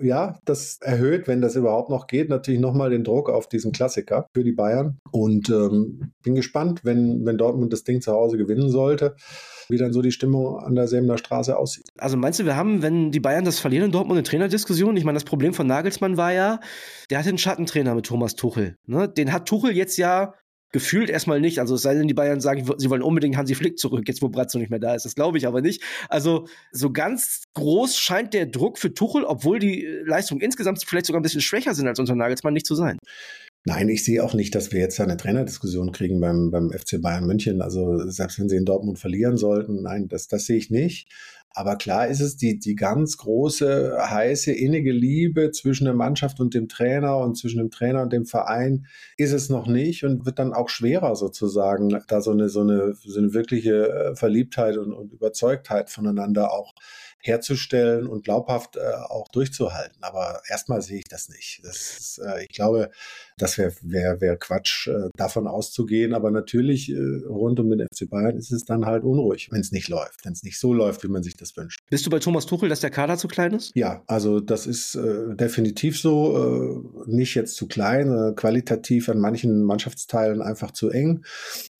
äh, 0.00 0.06
ja, 0.06 0.38
das 0.44 0.78
erhöht, 0.80 1.28
wenn 1.28 1.40
das 1.40 1.56
überhaupt 1.56 1.90
noch 1.90 2.06
geht, 2.06 2.28
natürlich 2.28 2.60
nochmal 2.60 2.90
den 2.90 3.04
Druck 3.04 3.30
auf 3.30 3.48
diesen 3.48 3.72
Klassiker 3.72 4.26
für 4.34 4.44
die 4.44 4.52
Bayern. 4.52 4.98
Und 5.10 5.48
ähm, 5.50 6.12
bin 6.22 6.34
gespannt, 6.34 6.84
wenn, 6.84 7.24
wenn 7.24 7.38
Dortmund 7.38 7.72
das 7.72 7.84
Ding 7.84 8.00
zu 8.00 8.12
Hause 8.12 8.36
gewinnen 8.36 8.70
sollte 8.70 9.16
wie 9.68 9.78
dann 9.78 9.92
so 9.92 10.02
die 10.02 10.12
Stimmung 10.12 10.58
an 10.58 10.74
der 10.74 10.88
Säbener 10.88 11.18
Straße 11.18 11.56
aussieht. 11.56 11.88
Also 11.98 12.16
meinst 12.16 12.40
du, 12.40 12.44
wir 12.44 12.56
haben, 12.56 12.82
wenn 12.82 13.10
die 13.10 13.20
Bayern 13.20 13.44
das 13.44 13.58
verlieren 13.58 13.86
in 13.86 13.92
Dortmund, 13.92 14.18
eine 14.18 14.24
Trainerdiskussion? 14.24 14.96
Ich 14.96 15.04
meine, 15.04 15.16
das 15.16 15.24
Problem 15.24 15.54
von 15.54 15.66
Nagelsmann 15.66 16.16
war 16.16 16.32
ja, 16.32 16.60
der 17.10 17.18
hatte 17.18 17.28
einen 17.28 17.38
Schattentrainer 17.38 17.94
mit 17.94 18.06
Thomas 18.06 18.34
Tuchel. 18.34 18.76
Ne? 18.86 19.08
Den 19.08 19.32
hat 19.32 19.46
Tuchel 19.46 19.76
jetzt 19.76 19.96
ja 19.98 20.34
gefühlt 20.70 21.08
erstmal 21.10 21.40
nicht. 21.40 21.60
Also 21.60 21.74
es 21.74 21.82
sei 21.82 21.94
denn, 21.94 22.08
die 22.08 22.14
Bayern 22.14 22.40
sagen, 22.40 22.64
sie 22.76 22.90
wollen 22.90 23.02
unbedingt 23.02 23.36
Hansi 23.36 23.54
Flick 23.54 23.78
zurück, 23.78 24.04
jetzt 24.06 24.22
wo 24.22 24.28
Bratzo 24.28 24.58
nicht 24.58 24.70
mehr 24.70 24.78
da 24.78 24.94
ist. 24.94 25.04
Das 25.04 25.14
glaube 25.14 25.38
ich 25.38 25.46
aber 25.46 25.60
nicht. 25.60 25.82
Also 26.08 26.46
so 26.72 26.90
ganz 26.90 27.44
groß 27.54 27.96
scheint 27.96 28.34
der 28.34 28.46
Druck 28.46 28.78
für 28.78 28.92
Tuchel, 28.92 29.24
obwohl 29.24 29.58
die 29.58 29.86
Leistungen 30.04 30.40
insgesamt 30.40 30.82
vielleicht 30.84 31.06
sogar 31.06 31.20
ein 31.20 31.22
bisschen 31.22 31.40
schwächer 31.40 31.74
sind 31.74 31.88
als 31.88 31.98
unter 31.98 32.14
Nagelsmann, 32.14 32.52
nicht 32.52 32.66
zu 32.66 32.74
sein. 32.74 32.98
Nein, 33.68 33.90
ich 33.90 34.02
sehe 34.02 34.24
auch 34.24 34.32
nicht, 34.32 34.54
dass 34.54 34.72
wir 34.72 34.80
jetzt 34.80 34.98
eine 34.98 35.18
Trainerdiskussion 35.18 35.92
kriegen 35.92 36.20
beim, 36.20 36.50
beim 36.50 36.70
FC 36.70 37.02
Bayern 37.02 37.26
München. 37.26 37.60
Also 37.60 38.08
selbst 38.08 38.40
wenn 38.40 38.48
sie 38.48 38.56
in 38.56 38.64
Dortmund 38.64 38.98
verlieren 38.98 39.36
sollten, 39.36 39.82
nein, 39.82 40.08
das, 40.08 40.26
das 40.26 40.46
sehe 40.46 40.56
ich 40.56 40.70
nicht. 40.70 41.12
Aber 41.50 41.76
klar 41.76 42.08
ist 42.08 42.20
es 42.20 42.38
die, 42.38 42.58
die 42.58 42.74
ganz 42.74 43.18
große, 43.18 43.98
heiße, 43.98 44.52
innige 44.52 44.92
Liebe 44.92 45.50
zwischen 45.50 45.84
der 45.84 45.92
Mannschaft 45.92 46.40
und 46.40 46.54
dem 46.54 46.68
Trainer 46.68 47.18
und 47.18 47.36
zwischen 47.36 47.58
dem 47.58 47.70
Trainer 47.70 48.00
und 48.00 48.10
dem 48.10 48.24
Verein 48.24 48.86
ist 49.18 49.32
es 49.32 49.50
noch 49.50 49.66
nicht 49.66 50.02
und 50.02 50.24
wird 50.24 50.38
dann 50.38 50.54
auch 50.54 50.70
schwerer 50.70 51.14
sozusagen, 51.14 52.00
da 52.08 52.22
so 52.22 52.30
eine, 52.30 52.48
so 52.48 52.60
eine, 52.60 52.94
so 52.94 53.18
eine 53.18 53.34
wirkliche 53.34 53.90
äh, 53.90 54.16
Verliebtheit 54.16 54.78
und, 54.78 54.94
und 54.94 55.12
Überzeugtheit 55.12 55.90
voneinander 55.90 56.52
auch 56.52 56.72
herzustellen 57.20 58.06
und 58.06 58.24
glaubhaft 58.24 58.76
äh, 58.76 58.80
auch 59.08 59.28
durchzuhalten. 59.28 60.02
Aber 60.02 60.40
erstmal 60.48 60.82
sehe 60.82 60.98
ich 60.98 61.04
das 61.04 61.28
nicht. 61.28 61.60
Das 61.64 61.76
ist, 61.76 62.18
äh, 62.18 62.44
ich 62.44 62.50
glaube, 62.50 62.90
das 63.36 63.58
wäre 63.58 63.72
wär, 63.82 64.20
wär 64.20 64.36
Quatsch, 64.36 64.88
äh, 64.88 65.08
davon 65.16 65.46
auszugehen. 65.46 66.14
Aber 66.14 66.30
natürlich, 66.30 66.90
äh, 66.90 66.96
rund 67.28 67.58
um 67.60 67.70
den 67.70 67.86
FC 67.86 68.08
Bayern 68.08 68.36
ist 68.36 68.52
es 68.52 68.64
dann 68.64 68.86
halt 68.86 69.04
unruhig, 69.04 69.48
wenn 69.50 69.60
es 69.60 69.72
nicht 69.72 69.88
läuft, 69.88 70.24
wenn 70.24 70.32
es 70.32 70.42
nicht 70.42 70.58
so 70.58 70.72
läuft, 70.72 71.02
wie 71.02 71.08
man 71.08 71.22
sich 71.22 71.36
das 71.36 71.56
wünscht. 71.56 71.80
Bist 71.90 72.06
du 72.06 72.10
bei 72.10 72.18
Thomas 72.18 72.46
Tuchel, 72.46 72.68
dass 72.68 72.80
der 72.80 72.90
Kader 72.90 73.16
zu 73.16 73.28
klein 73.28 73.54
ist? 73.54 73.72
Ja, 73.74 74.02
also 74.06 74.40
das 74.40 74.66
ist 74.66 74.94
äh, 74.94 75.34
definitiv 75.34 76.00
so. 76.00 76.84
Äh, 77.06 77.10
nicht 77.10 77.34
jetzt 77.34 77.56
zu 77.56 77.66
klein, 77.66 78.34
qualitativ 78.36 79.08
an 79.08 79.18
manchen 79.18 79.62
Mannschaftsteilen 79.62 80.42
einfach 80.42 80.70
zu 80.70 80.90
eng. 80.90 81.24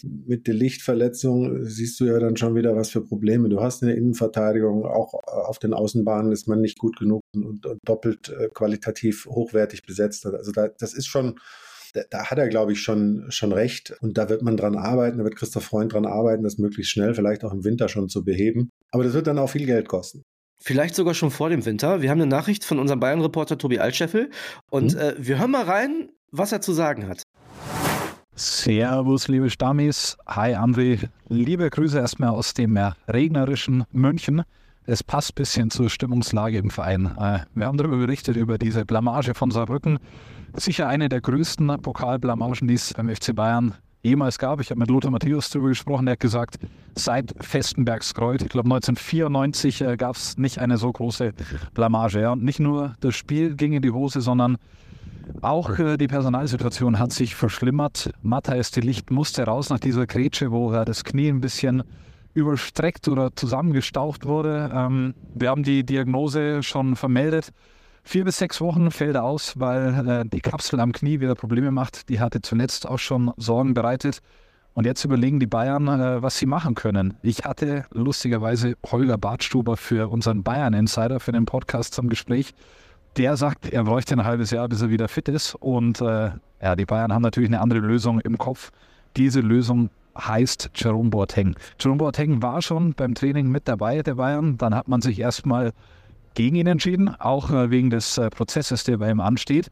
Mit 0.03 0.46
der 0.46 0.55
Lichtverletzung 0.55 1.64
siehst 1.64 2.01
du 2.01 2.07
ja 2.07 2.18
dann 2.18 2.37
schon 2.37 2.55
wieder, 2.55 2.77
was 2.77 2.90
für 2.90 3.05
Probleme 3.05 3.48
du 3.48 3.61
hast 3.61 3.83
in 3.83 3.88
der 3.88 3.96
Innenverteidigung. 3.96 4.85
Auch 4.85 5.14
auf 5.33 5.59
den 5.59 5.75
Außenbahnen 5.75 6.33
ist 6.33 6.49
man 6.49 6.61
nicht 6.61 6.79
gut 6.79 6.99
genug 6.99 7.23
und, 7.35 7.67
und 7.67 7.79
doppelt 7.85 8.29
äh, 8.29 8.49
qualitativ 8.53 9.27
hochwertig 9.27 9.85
besetzt. 9.85 10.27
Also 10.27 10.53
da, 10.53 10.69
das 10.69 10.95
ist 10.95 11.07
schon, 11.07 11.38
da, 11.95 12.03
da, 12.11 12.31
hat 12.31 12.38
er, 12.38 12.49
glaube 12.49 12.73
ich, 12.73 12.81
schon, 12.81 13.27
schon 13.31 13.53
recht. 13.53 13.97
Und 14.01 14.19
da 14.19 14.29
wird 14.29 14.43
man 14.43 14.57
dran 14.57 14.77
arbeiten, 14.77 15.19
da 15.19 15.25
wird 15.25 15.37
Christoph 15.37 15.64
Freund 15.64 15.93
dran 15.93 16.07
arbeiten, 16.07 16.43
das 16.43 16.59
möglichst 16.59 16.93
schnell, 16.93 17.14
vielleicht 17.14 17.45
auch 17.45 17.53
im 17.53 17.64
Winter 17.64 17.88
schon 17.88 18.09
zu 18.09 18.25
beheben. 18.25 18.71
Aber 18.91 19.05
das 19.05 19.12
wird 19.12 19.27
dann 19.27 19.38
auch 19.38 19.51
viel 19.51 19.67
Geld 19.67 19.88
kosten. 19.88 20.23
Vielleicht 20.61 20.97
sogar 20.97 21.14
schon 21.14 21.31
vor 21.31 21.51
dem 21.51 21.64
Winter. 21.64 22.03
Wir 22.03 22.11
haben 22.11 22.21
eine 22.21 22.29
Nachricht 22.29 22.64
von 22.64 22.79
unserem 22.79 22.99
Bayern-Reporter 22.99 23.59
Tobi 23.59 23.79
Altscheffel 23.79 24.31
und 24.71 24.95
mhm. 24.95 25.01
äh, 25.01 25.14
wir 25.19 25.38
hören 25.38 25.53
mal 25.53 25.64
rein, 25.64 26.11
was 26.33 26.53
er 26.53 26.61
zu 26.61 26.73
sagen 26.73 27.09
hat. 27.09 27.23
Servus, 28.35 29.27
liebe 29.27 29.51
Stammis. 29.51 30.17
Hi, 30.27 30.55
André. 30.55 31.09
Liebe 31.29 31.69
Grüße 31.69 31.99
erstmal 31.99 32.31
aus 32.31 32.55
dem 32.55 32.79
regnerischen 33.09 33.85
München. 33.91 34.43
Es 34.90 35.03
passt 35.03 35.33
ein 35.33 35.35
bisschen 35.35 35.70
zur 35.70 35.90
Stimmungslage 35.90 36.57
im 36.57 36.70
Verein. 36.70 37.14
Äh, 37.20 37.40
wir 37.55 37.66
haben 37.66 37.77
darüber 37.77 37.98
berichtet, 37.98 38.38
über 38.38 38.57
diese 38.57 38.87
Blamage 38.87 39.35
von 39.35 39.51
Saarbrücken. 39.51 39.98
Sicher 40.55 40.88
eine 40.88 41.11
der 41.11 41.20
größten 41.20 41.66
Pokalblamagen, 41.83 42.66
die 42.66 42.72
es 42.72 42.94
beim 42.94 43.14
FC 43.14 43.37
Bayern 43.37 43.74
jemals 44.03 44.38
gab. 44.38 44.62
Ich 44.62 44.70
habe 44.70 44.81
mit 44.81 44.88
Lothar 44.88 45.11
Matthäus 45.11 45.51
darüber 45.51 45.68
gesprochen. 45.68 46.07
Er 46.07 46.12
hat 46.12 46.20
gesagt, 46.20 46.59
seit 46.94 47.35
Festenbergs 47.38 48.14
Kreuz, 48.14 48.40
ich 48.40 48.48
glaube 48.48 48.64
1994, 48.68 49.85
gab 49.98 50.16
es 50.16 50.38
nicht 50.38 50.59
eine 50.59 50.79
so 50.79 50.90
große 50.90 51.35
Blamage. 51.74 52.31
Und 52.31 52.42
nicht 52.42 52.59
nur 52.59 52.94
das 53.01 53.14
Spiel 53.14 53.57
ging 53.57 53.74
in 53.74 53.83
die 53.83 53.90
Hose, 53.90 54.22
sondern 54.22 54.57
auch 55.42 55.79
äh, 55.79 55.98
die 55.98 56.09
Personalsituation 56.09 56.98
hat 56.98 57.12
sich 57.12 57.35
verschlimmert. 57.35 58.11
Matthias 58.22 58.70
de 58.70 58.83
Licht 58.83 59.11
musste 59.11 59.44
raus 59.44 59.68
nach 59.68 59.81
dieser 59.81 60.07
Grätsche, 60.07 60.51
wo 60.51 60.72
er 60.72 60.87
das 60.87 61.05
Knie 61.05 61.29
ein 61.29 61.42
bisschen 61.42 61.83
überstreckt 62.38 63.09
oder 63.09 63.35
zusammengestaucht 63.35 64.24
wurde. 64.24 64.70
Ähm, 64.72 65.14
wir 65.35 65.51
haben 65.51 65.62
die 65.62 65.85
Diagnose 65.85 66.62
schon 66.62 66.96
vermeldet. 66.96 67.53
Vier 68.05 68.24
bis 68.24 68.38
sechs 68.38 68.61
Wochen 68.61 68.90
fällt 68.90 69.16
er 69.16 69.24
aus, 69.24 69.59
weil 69.61 70.09
äh, 70.09 70.24
die 70.27 70.40
Kapsel 70.40 70.81
am 70.81 70.92
Knie 70.92 71.20
wieder 71.20 71.35
Probleme 71.35 71.70
macht. 71.70 72.09
Die 72.09 72.20
hatte 72.20 72.40
zuletzt 72.40 72.88
auch 72.88 72.98
schon 72.98 73.33
Sorgen 73.37 73.74
bereitet. 73.74 74.22
Und 74.72 74.87
jetzt 74.87 75.05
überlegen 75.05 75.40
die 75.40 75.46
Bayern, 75.46 75.88
äh, 75.88 76.22
was 76.22 76.38
sie 76.38 76.46
machen 76.46 76.74
können. 76.74 77.14
Ich 77.22 77.44
hatte 77.44 77.85
lustigerweise 77.90 78.77
Holger 78.87 79.18
Bartstuber 79.18 79.77
für 79.77 80.09
unseren 80.09 80.42
Bayern 80.42 80.72
Insider 80.72 81.20
für 81.20 81.33
den 81.33 81.44
Podcast 81.44 81.94
zum 81.94 82.09
Gespräch. 82.09 82.55
Der 83.16 83.37
sagt, 83.37 83.68
er 83.70 83.85
bräuchte 83.85 84.14
ein 84.14 84.24
halbes 84.24 84.53
Jahr, 84.53 84.68
bis 84.68 84.81
er 84.81 84.90
wieder 84.90 85.09
fit 85.09 85.29
ist. 85.29 85.55
Und 85.57 86.01
äh, 86.01 86.31
ja, 86.62 86.77
die 86.77 86.87
Bayern 86.87 87.12
haben 87.12 87.22
natürlich 87.22 87.51
eine 87.51 87.61
andere 87.61 87.81
Lösung 87.81 88.20
im 88.20 88.38
Kopf. 88.38 88.70
Diese 89.16 89.40
Lösung 89.40 89.90
heißt 90.18 90.70
Jerome 90.74 91.11
Boateng. 91.11 91.57
Jerome 91.78 91.98
Boateng 91.98 92.42
war 92.42 92.62
schon 92.62 92.94
beim 92.94 93.14
Training 93.14 93.48
mit 93.48 93.68
dabei 93.68 94.02
der 94.02 94.16
Bayern. 94.16 94.59
Dann 94.59 94.74
hat 94.74 94.88
man 94.88 95.00
sich 95.00 95.20
erstmal 95.20 95.72
gegen 96.35 96.57
ihn 96.57 96.66
entschieden, 96.66 97.09
auch 97.09 97.50
äh, 97.50 97.70
wegen 97.70 97.90
des 97.90 98.18
äh, 98.18 98.31
Prozesses, 98.31 98.85
der 98.85 98.98
bei 98.98 99.11
ihm 99.11 99.20
ansteht. 99.20 99.70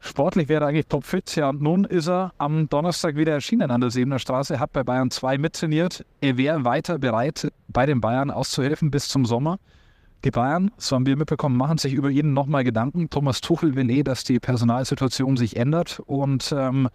Sportlich 0.00 0.48
wäre 0.48 0.64
er 0.64 0.68
eigentlich 0.68 0.86
topfit. 0.86 1.34
Ja, 1.34 1.48
und 1.48 1.62
nun 1.62 1.84
ist 1.84 2.08
er 2.08 2.32
am 2.36 2.68
Donnerstag 2.68 3.16
wieder 3.16 3.32
erschienen 3.32 3.70
an 3.70 3.80
der 3.80 3.90
Sebener 3.90 4.18
Straße, 4.18 4.60
hat 4.60 4.72
bei 4.72 4.82
Bayern 4.82 5.10
2 5.10 5.38
mittrainiert. 5.38 6.04
Er 6.20 6.36
wäre 6.36 6.64
weiter 6.64 6.98
bereit, 6.98 7.50
bei 7.68 7.86
den 7.86 8.02
Bayern 8.02 8.30
auszuhelfen 8.30 8.90
bis 8.90 9.08
zum 9.08 9.24
Sommer. 9.24 9.58
Die 10.24 10.30
Bayern, 10.30 10.70
so 10.76 10.96
haben 10.96 11.06
wir 11.06 11.16
mitbekommen, 11.16 11.56
machen 11.56 11.78
sich 11.78 11.94
über 11.94 12.10
ihn 12.10 12.32
nochmal 12.32 12.64
Gedanken. 12.64 13.10
Thomas 13.10 13.40
Tuchel 13.40 13.76
will 13.76 13.90
eh, 13.90 14.02
dass 14.02 14.24
die 14.24 14.40
Personalsituation 14.40 15.36
sich 15.36 15.56
ändert. 15.56 16.00
Und 16.04 16.54
ähm, 16.56 16.88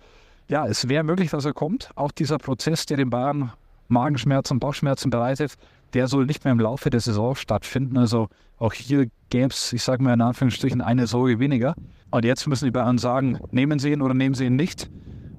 ja, 0.49 0.65
es 0.65 0.89
wäre 0.89 1.03
möglich, 1.03 1.29
dass 1.29 1.45
er 1.45 1.53
kommt. 1.53 1.91
Auch 1.95 2.11
dieser 2.11 2.39
Prozess, 2.39 2.85
der 2.85 2.97
den 2.97 3.09
Bayern 3.09 3.53
Magenschmerzen, 3.87 4.59
Bauchschmerzen 4.59 5.09
bereitet, 5.09 5.55
der 5.93 6.07
soll 6.07 6.25
nicht 6.25 6.43
mehr 6.43 6.51
im 6.51 6.59
Laufe 6.59 6.89
der 6.89 6.99
Saison 6.99 7.35
stattfinden. 7.35 7.97
Also 7.97 8.29
auch 8.57 8.73
hier 8.73 9.07
gäbe 9.29 9.47
es, 9.47 9.73
ich 9.73 9.83
sage 9.83 10.03
mal 10.03 10.13
in 10.13 10.21
Anführungsstrichen, 10.21 10.81
eine 10.81 11.07
Sorge 11.07 11.39
weniger. 11.39 11.75
Und 12.11 12.25
jetzt 12.25 12.47
müssen 12.47 12.65
die 12.65 12.71
Bayern 12.71 12.97
sagen, 12.97 13.39
nehmen 13.51 13.79
sie 13.79 13.91
ihn 13.91 14.01
oder 14.01 14.13
nehmen 14.13 14.35
sie 14.35 14.45
ihn 14.45 14.55
nicht. 14.55 14.89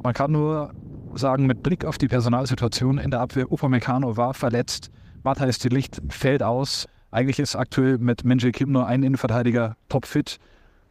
Man 0.02 0.14
kann 0.14 0.32
nur 0.32 0.72
sagen, 1.14 1.46
mit 1.46 1.62
Blick 1.62 1.84
auf 1.84 1.98
die 1.98 2.08
Personalsituation 2.08 2.98
in 2.98 3.10
der 3.10 3.20
Abwehr, 3.20 3.50
Upamecano 3.50 4.16
war 4.16 4.32
verletzt, 4.34 4.90
Matthias 5.24 5.58
de 5.58 5.72
Licht 5.72 6.00
fällt 6.08 6.42
aus. 6.42 6.86
Eigentlich 7.10 7.40
ist 7.40 7.56
aktuell 7.56 7.98
mit 7.98 8.24
Menje 8.24 8.52
Kim 8.52 8.70
nur 8.70 8.86
ein 8.86 9.02
Innenverteidiger 9.02 9.76
topfit. 9.88 10.38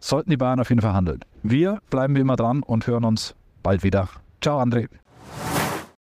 Sollten 0.01 0.29
die 0.29 0.37
Bayern 0.37 0.59
auf 0.59 0.69
jeden 0.69 0.81
Fall 0.81 0.93
handeln. 0.93 1.21
Wir 1.41 1.79
bleiben 1.89 2.15
wie 2.15 2.19
immer 2.19 2.35
dran 2.35 2.63
und 2.63 2.85
hören 2.85 3.05
uns 3.05 3.35
bald 3.63 3.83
wieder. 3.83 4.09
Ciao, 4.41 4.59
André. 4.59 4.87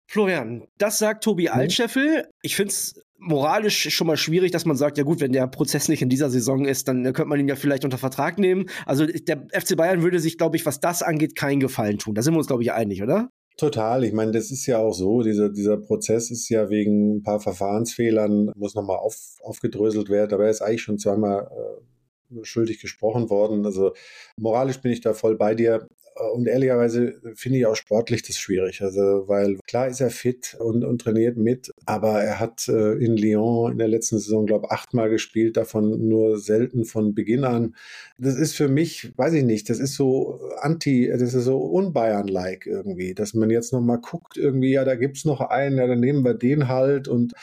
Florian, 0.07 0.66
das 0.79 0.99
sagt 0.99 1.25
Tobi 1.25 1.49
Altscheffel. 1.49 2.29
Ich 2.42 2.57
finde 2.57 2.71
es 2.71 3.03
moralisch 3.18 3.90
schon 3.94 4.07
mal 4.07 4.16
schwierig, 4.16 4.53
dass 4.53 4.64
man 4.64 4.77
sagt, 4.77 4.97
ja 4.97 5.05
gut, 5.05 5.21
wenn 5.21 5.33
der 5.33 5.47
Prozess 5.49 5.88
nicht 5.88 6.03
in 6.03 6.09
dieser 6.09 6.31
Saison 6.31 6.64
ist, 6.64 6.88
dann 6.88 7.03
könnte 7.05 7.27
man 7.27 7.40
ihn 7.40 7.49
ja 7.49 7.57
vielleicht 7.57 7.85
unter 7.85 7.99
Vertrag 7.99 8.38
nehmen. 8.38 8.71
Also 8.87 9.07
der 9.07 9.47
FC 9.53 9.77
Bayern 9.77 10.03
würde 10.03 10.21
sich, 10.21 10.38
glaube 10.38 10.57
ich, 10.57 10.64
was 10.64 10.81
das 10.81 11.03
angeht, 11.03 11.37
keinen 11.37 11.61
Gefallen 11.61 11.99
tun. 11.99 12.14
Da 12.14 12.23
sind 12.23 12.35
wir 12.35 12.38
uns, 12.38 12.47
glaube 12.47 12.62
ich, 12.62 12.73
einig, 12.73 13.03
oder? 13.03 13.29
Total. 13.59 14.05
Ich 14.05 14.12
meine, 14.12 14.31
das 14.31 14.53
ist 14.53 14.66
ja 14.66 14.79
auch 14.79 14.92
so. 14.92 15.23
Dieser, 15.23 15.51
dieser 15.51 15.77
Prozess 15.77 16.31
ist 16.31 16.49
ja 16.49 16.71
wegen 16.71 17.16
ein 17.16 17.23
paar 17.23 17.40
Verfahrensfehlern, 17.40 18.53
muss 18.55 18.77
nochmal 18.77 18.99
auf, 18.99 19.16
aufgedröselt 19.42 20.09
werden. 20.09 20.33
Aber 20.33 20.44
er 20.44 20.51
ist 20.51 20.62
eigentlich 20.62 20.83
schon 20.83 20.99
zweimal 20.99 21.51
äh, 21.51 22.44
schuldig 22.44 22.81
gesprochen 22.81 23.31
worden. 23.31 23.66
Also 23.66 23.94
moralisch 24.37 24.81
bin 24.81 24.92
ich 24.92 25.01
da 25.01 25.12
voll 25.12 25.37
bei 25.37 25.57
dir. 25.57 25.88
Und 26.35 26.47
ehrlicherweise 26.47 27.21
finde 27.35 27.59
ich 27.59 27.67
auch 27.67 27.77
sportlich 27.77 28.23
das 28.23 28.37
schwierig. 28.37 28.83
Also, 28.83 29.25
weil 29.27 29.59
klar 29.67 29.89
ist 29.89 30.01
er 30.01 30.11
fit 30.11 30.57
und, 30.59 30.85
und 30.85 31.01
trainiert 31.01 31.37
mit, 31.37 31.73
aber 31.87 32.23
er 32.23 32.41
hat 32.41 32.69
äh, 32.69 32.93
in 32.95 33.17
Lyon 33.17 33.73
in 33.73 33.79
der 33.79 33.89
letzten 33.89 34.19
Saison, 34.19 34.47
glaube 34.47 34.67
ich, 34.67 34.73
achtmal 34.73 35.11
gespielt, 35.11 35.57
davon 35.57 36.09
nur 36.09 36.39
selten 36.39 36.85
von 36.85 37.15
Beginn 37.15 37.45
an. 37.45 37.75
Das 38.19 38.37
ist 38.37 38.55
für 38.55 38.69
mich, 38.69 39.13
weiß 39.17 39.35
ich 39.35 39.45
nicht, 39.45 39.71
das 39.71 39.79
ist 39.79 39.95
so 39.95 40.41
anti, 40.61 41.09
das 41.09 41.35
ist 41.35 41.45
so 41.45 41.59
unbayern-like 41.59 42.67
irgendwie, 42.67 43.15
dass 43.15 43.35
man 43.35 43.51
jetzt 43.51 43.73
nochmal 43.73 43.99
guckt, 43.99 44.37
irgendwie, 44.37 44.73
ja, 44.73 44.85
da 44.85 44.97
gibt's 44.97 45.25
noch 45.25 45.41
einen, 45.41 45.79
ja, 45.79 45.87
dann 45.87 46.01
nehmen 46.01 46.25
wir 46.25 46.35
den 46.35 46.69
halt. 46.69 47.07
Und 47.07 47.35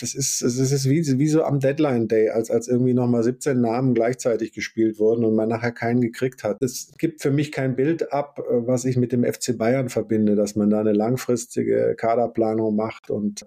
das 0.00 0.14
ist, 0.14 0.42
das 0.42 0.58
ist 0.58 0.88
wie, 0.88 1.02
wie 1.18 1.28
so 1.28 1.42
am 1.42 1.60
Deadline 1.60 2.08
Day, 2.08 2.30
als, 2.30 2.50
als 2.50 2.68
irgendwie 2.68 2.94
nochmal 2.94 3.22
17 3.22 3.60
Namen 3.60 3.94
gleichzeitig 3.94 4.52
gespielt 4.52 4.98
wurden 4.98 5.24
und 5.24 5.34
man 5.34 5.48
nachher 5.48 5.72
keinen 5.72 6.00
gekriegt 6.00 6.44
hat. 6.44 6.62
Es 6.62 6.92
gibt 6.98 7.22
für 7.22 7.30
mich 7.30 7.52
kein 7.52 7.76
Bild 7.76 8.11
ab, 8.12 8.38
äh, 8.38 8.66
was 8.66 8.84
ich 8.84 8.96
mit 8.96 9.12
dem 9.12 9.24
FC 9.24 9.56
Bayern 9.56 9.88
verbinde, 9.88 10.36
dass 10.36 10.56
man 10.56 10.70
da 10.70 10.80
eine 10.80 10.92
langfristige 10.92 11.94
Kaderplanung 11.96 12.74
macht. 12.76 13.10
Und 13.10 13.42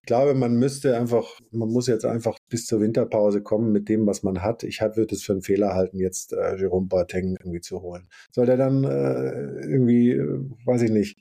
ich 0.00 0.06
glaube, 0.06 0.34
man 0.34 0.54
müsste 0.54 0.96
einfach, 0.96 1.40
man 1.50 1.68
muss 1.68 1.86
jetzt 1.86 2.04
einfach 2.04 2.38
bis 2.48 2.66
zur 2.66 2.80
Winterpause 2.80 3.42
kommen 3.42 3.72
mit 3.72 3.88
dem, 3.88 4.06
was 4.06 4.22
man 4.22 4.42
hat. 4.42 4.62
Ich 4.62 4.80
würde 4.80 5.14
es 5.14 5.22
für 5.22 5.32
einen 5.32 5.42
Fehler 5.42 5.74
halten, 5.74 5.98
jetzt 5.98 6.32
äh, 6.32 6.56
Jerome 6.56 6.86
Boateng 6.86 7.36
irgendwie 7.40 7.60
zu 7.60 7.82
holen. 7.82 8.08
Soll 8.30 8.46
der 8.46 8.56
dann 8.56 8.84
äh, 8.84 9.60
irgendwie, 9.66 10.12
äh, 10.12 10.40
weiß 10.64 10.82
ich 10.82 10.90
nicht, 10.90 11.18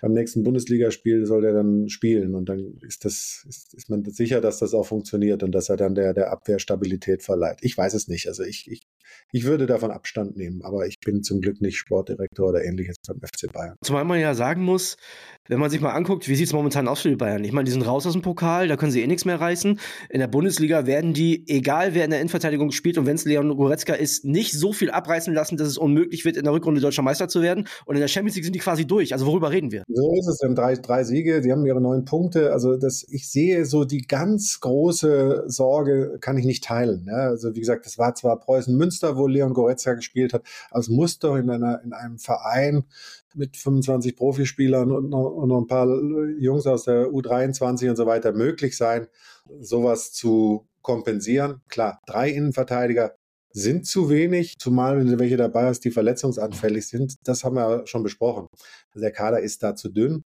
beim 0.00 0.12
nächsten 0.12 0.42
Bundesligaspiel 0.42 1.26
soll 1.26 1.42
der 1.42 1.52
dann 1.52 1.88
spielen 1.88 2.34
und 2.34 2.48
dann 2.48 2.78
ist 2.86 3.04
das, 3.04 3.44
ist, 3.48 3.74
ist 3.74 3.90
man 3.90 4.04
sicher, 4.04 4.40
dass 4.40 4.58
das 4.58 4.74
auch 4.74 4.86
funktioniert 4.86 5.42
und 5.42 5.52
dass 5.52 5.68
er 5.68 5.76
dann 5.76 5.94
der, 5.94 6.14
der 6.14 6.32
Abwehr 6.32 6.58
Stabilität 6.58 7.22
verleiht. 7.22 7.58
Ich 7.62 7.76
weiß 7.76 7.94
es 7.94 8.08
nicht. 8.08 8.28
Also 8.28 8.42
ich, 8.42 8.70
ich, 8.70 8.82
ich 9.32 9.44
würde 9.44 9.66
davon 9.66 9.90
Abstand 9.90 10.36
nehmen, 10.36 10.62
aber 10.62 10.86
ich 10.86 11.00
bin 11.00 11.22
zum 11.22 11.40
Glück 11.40 11.60
nicht 11.60 11.76
Sportdirektor 11.76 12.50
oder 12.50 12.64
ähnliches 12.64 12.96
beim 13.06 13.20
FC 13.20 13.52
Bayern. 13.52 13.76
Zumal 13.82 14.04
man 14.04 14.20
ja 14.20 14.34
sagen 14.34 14.62
muss, 14.62 14.96
wenn 15.48 15.58
man 15.58 15.70
sich 15.70 15.80
mal 15.80 15.90
anguckt, 15.90 16.28
wie 16.28 16.36
sieht 16.36 16.46
es 16.46 16.52
momentan 16.52 16.86
aus 16.86 17.00
für 17.00 17.08
die 17.08 17.16
Bayern? 17.16 17.42
Ich 17.42 17.52
meine, 17.52 17.64
die 17.64 17.72
sind 17.72 17.82
raus 17.82 18.06
aus 18.06 18.12
dem 18.12 18.22
Pokal, 18.22 18.68
da 18.68 18.76
können 18.76 18.92
sie 18.92 19.02
eh 19.02 19.06
nichts 19.06 19.24
mehr 19.24 19.40
reißen. 19.40 19.80
In 20.08 20.20
der 20.20 20.28
Bundesliga 20.28 20.86
werden 20.86 21.14
die, 21.14 21.48
egal 21.48 21.94
wer 21.94 22.04
in 22.04 22.10
der 22.10 22.20
Innenverteidigung 22.20 22.70
spielt 22.70 22.96
und 22.96 23.06
wenn 23.06 23.16
es 23.16 23.24
Leon 23.24 23.56
Goretzka 23.56 23.94
ist, 23.94 24.24
nicht 24.24 24.52
so 24.52 24.72
viel 24.72 24.90
abreißen 24.90 25.34
lassen, 25.34 25.56
dass 25.56 25.66
es 25.66 25.78
unmöglich 25.78 26.24
wird, 26.24 26.36
in 26.36 26.44
der 26.44 26.52
Rückrunde 26.52 26.80
deutscher 26.80 27.02
Meister 27.02 27.28
zu 27.28 27.42
werden. 27.42 27.66
Und 27.86 27.96
in 27.96 28.00
der 28.00 28.08
Champions 28.08 28.36
League 28.36 28.44
sind 28.44 28.54
die 28.54 28.60
quasi 28.60 28.86
durch. 28.86 29.12
Also 29.12 29.26
worüber 29.26 29.50
reden 29.50 29.72
wir? 29.72 29.82
So 29.88 30.12
ist 30.14 30.28
es. 30.28 30.38
Sie 30.38 30.46
haben 30.46 30.54
drei, 30.54 30.74
drei 30.76 31.04
Siege, 31.04 31.42
sie 31.42 31.50
haben 31.50 31.66
ihre 31.66 31.80
neun 31.80 32.04
Punkte. 32.04 32.52
Also 32.52 32.76
das, 32.76 33.04
ich 33.08 33.28
sehe 33.28 33.64
so 33.64 33.84
die 33.84 34.02
ganz 34.02 34.60
große 34.60 35.44
Sorge, 35.46 36.18
kann 36.20 36.38
ich 36.38 36.44
nicht 36.44 36.64
teilen. 36.64 37.04
Ne? 37.04 37.14
Also 37.14 37.54
wie 37.54 37.60
gesagt, 37.60 37.86
das 37.86 37.98
war 37.98 38.14
zwar 38.14 38.38
Preußen 38.38 38.76
Münster, 39.02 39.16
wo 39.16 39.26
Leon 39.26 39.52
Goretzka 39.52 39.94
gespielt 39.94 40.32
hat, 40.32 40.46
muss 40.88 41.18
doch 41.18 41.36
in, 41.36 41.50
einer, 41.50 41.82
in 41.82 41.92
einem 41.92 42.18
Verein 42.18 42.84
mit 43.34 43.56
25 43.56 44.16
Profispielern 44.16 44.90
und 44.92 45.10
noch, 45.10 45.30
und 45.30 45.48
noch 45.48 45.60
ein 45.60 45.66
paar 45.66 45.86
Jungs 46.38 46.66
aus 46.66 46.84
der 46.84 47.08
U23 47.08 47.90
und 47.90 47.96
so 47.96 48.06
weiter 48.06 48.32
möglich 48.32 48.76
sein, 48.76 49.08
sowas 49.60 50.12
zu 50.12 50.66
kompensieren. 50.82 51.60
Klar, 51.68 52.00
drei 52.06 52.30
Innenverteidiger 52.30 53.14
sind 53.54 53.86
zu 53.86 54.08
wenig, 54.08 54.58
zumal 54.58 54.98
wenn 54.98 55.08
du 55.08 55.18
welche 55.18 55.36
dabei 55.36 55.66
hast, 55.66 55.80
die 55.80 55.90
verletzungsanfällig 55.90 56.86
sind. 56.86 57.16
Das 57.24 57.44
haben 57.44 57.56
wir 57.56 57.86
schon 57.86 58.02
besprochen. 58.02 58.46
Der 58.94 59.12
Kader 59.12 59.40
ist 59.40 59.62
da 59.62 59.74
zu 59.74 59.90
dünn. 59.90 60.22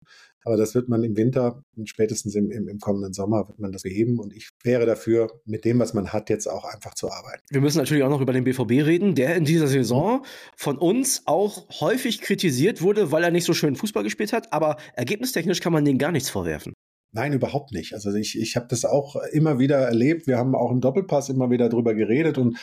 Aber 0.46 0.56
das 0.56 0.76
wird 0.76 0.88
man 0.88 1.02
im 1.02 1.16
Winter, 1.16 1.64
spätestens 1.86 2.36
im, 2.36 2.52
im, 2.52 2.68
im, 2.68 2.78
kommenden 2.78 3.12
Sommer, 3.12 3.48
wird 3.48 3.58
man 3.58 3.72
das 3.72 3.82
beheben. 3.82 4.20
Und 4.20 4.32
ich 4.32 4.50
wäre 4.62 4.86
dafür, 4.86 5.28
mit 5.44 5.64
dem, 5.64 5.80
was 5.80 5.92
man 5.92 6.12
hat, 6.12 6.30
jetzt 6.30 6.46
auch 6.46 6.64
einfach 6.64 6.94
zu 6.94 7.10
arbeiten. 7.10 7.42
Wir 7.50 7.60
müssen 7.60 7.78
natürlich 7.78 8.04
auch 8.04 8.10
noch 8.10 8.20
über 8.20 8.32
den 8.32 8.44
BVB 8.44 8.86
reden, 8.86 9.16
der 9.16 9.34
in 9.34 9.44
dieser 9.44 9.66
Saison 9.66 10.24
von 10.56 10.78
uns 10.78 11.22
auch 11.26 11.68
häufig 11.80 12.20
kritisiert 12.20 12.80
wurde, 12.80 13.10
weil 13.10 13.24
er 13.24 13.32
nicht 13.32 13.42
so 13.42 13.54
schön 13.54 13.74
Fußball 13.74 14.04
gespielt 14.04 14.32
hat. 14.32 14.52
Aber 14.52 14.76
ergebnistechnisch 14.94 15.58
kann 15.58 15.72
man 15.72 15.84
denen 15.84 15.98
gar 15.98 16.12
nichts 16.12 16.30
vorwerfen. 16.30 16.74
Nein, 17.10 17.32
überhaupt 17.32 17.72
nicht. 17.72 17.94
Also 17.94 18.14
ich, 18.14 18.38
ich 18.38 18.54
habe 18.54 18.66
das 18.68 18.84
auch 18.84 19.16
immer 19.32 19.58
wieder 19.58 19.78
erlebt. 19.78 20.28
Wir 20.28 20.38
haben 20.38 20.54
auch 20.54 20.70
im 20.70 20.80
Doppelpass 20.80 21.28
immer 21.28 21.50
wieder 21.50 21.68
drüber 21.68 21.94
geredet 21.94 22.38
und 22.38 22.56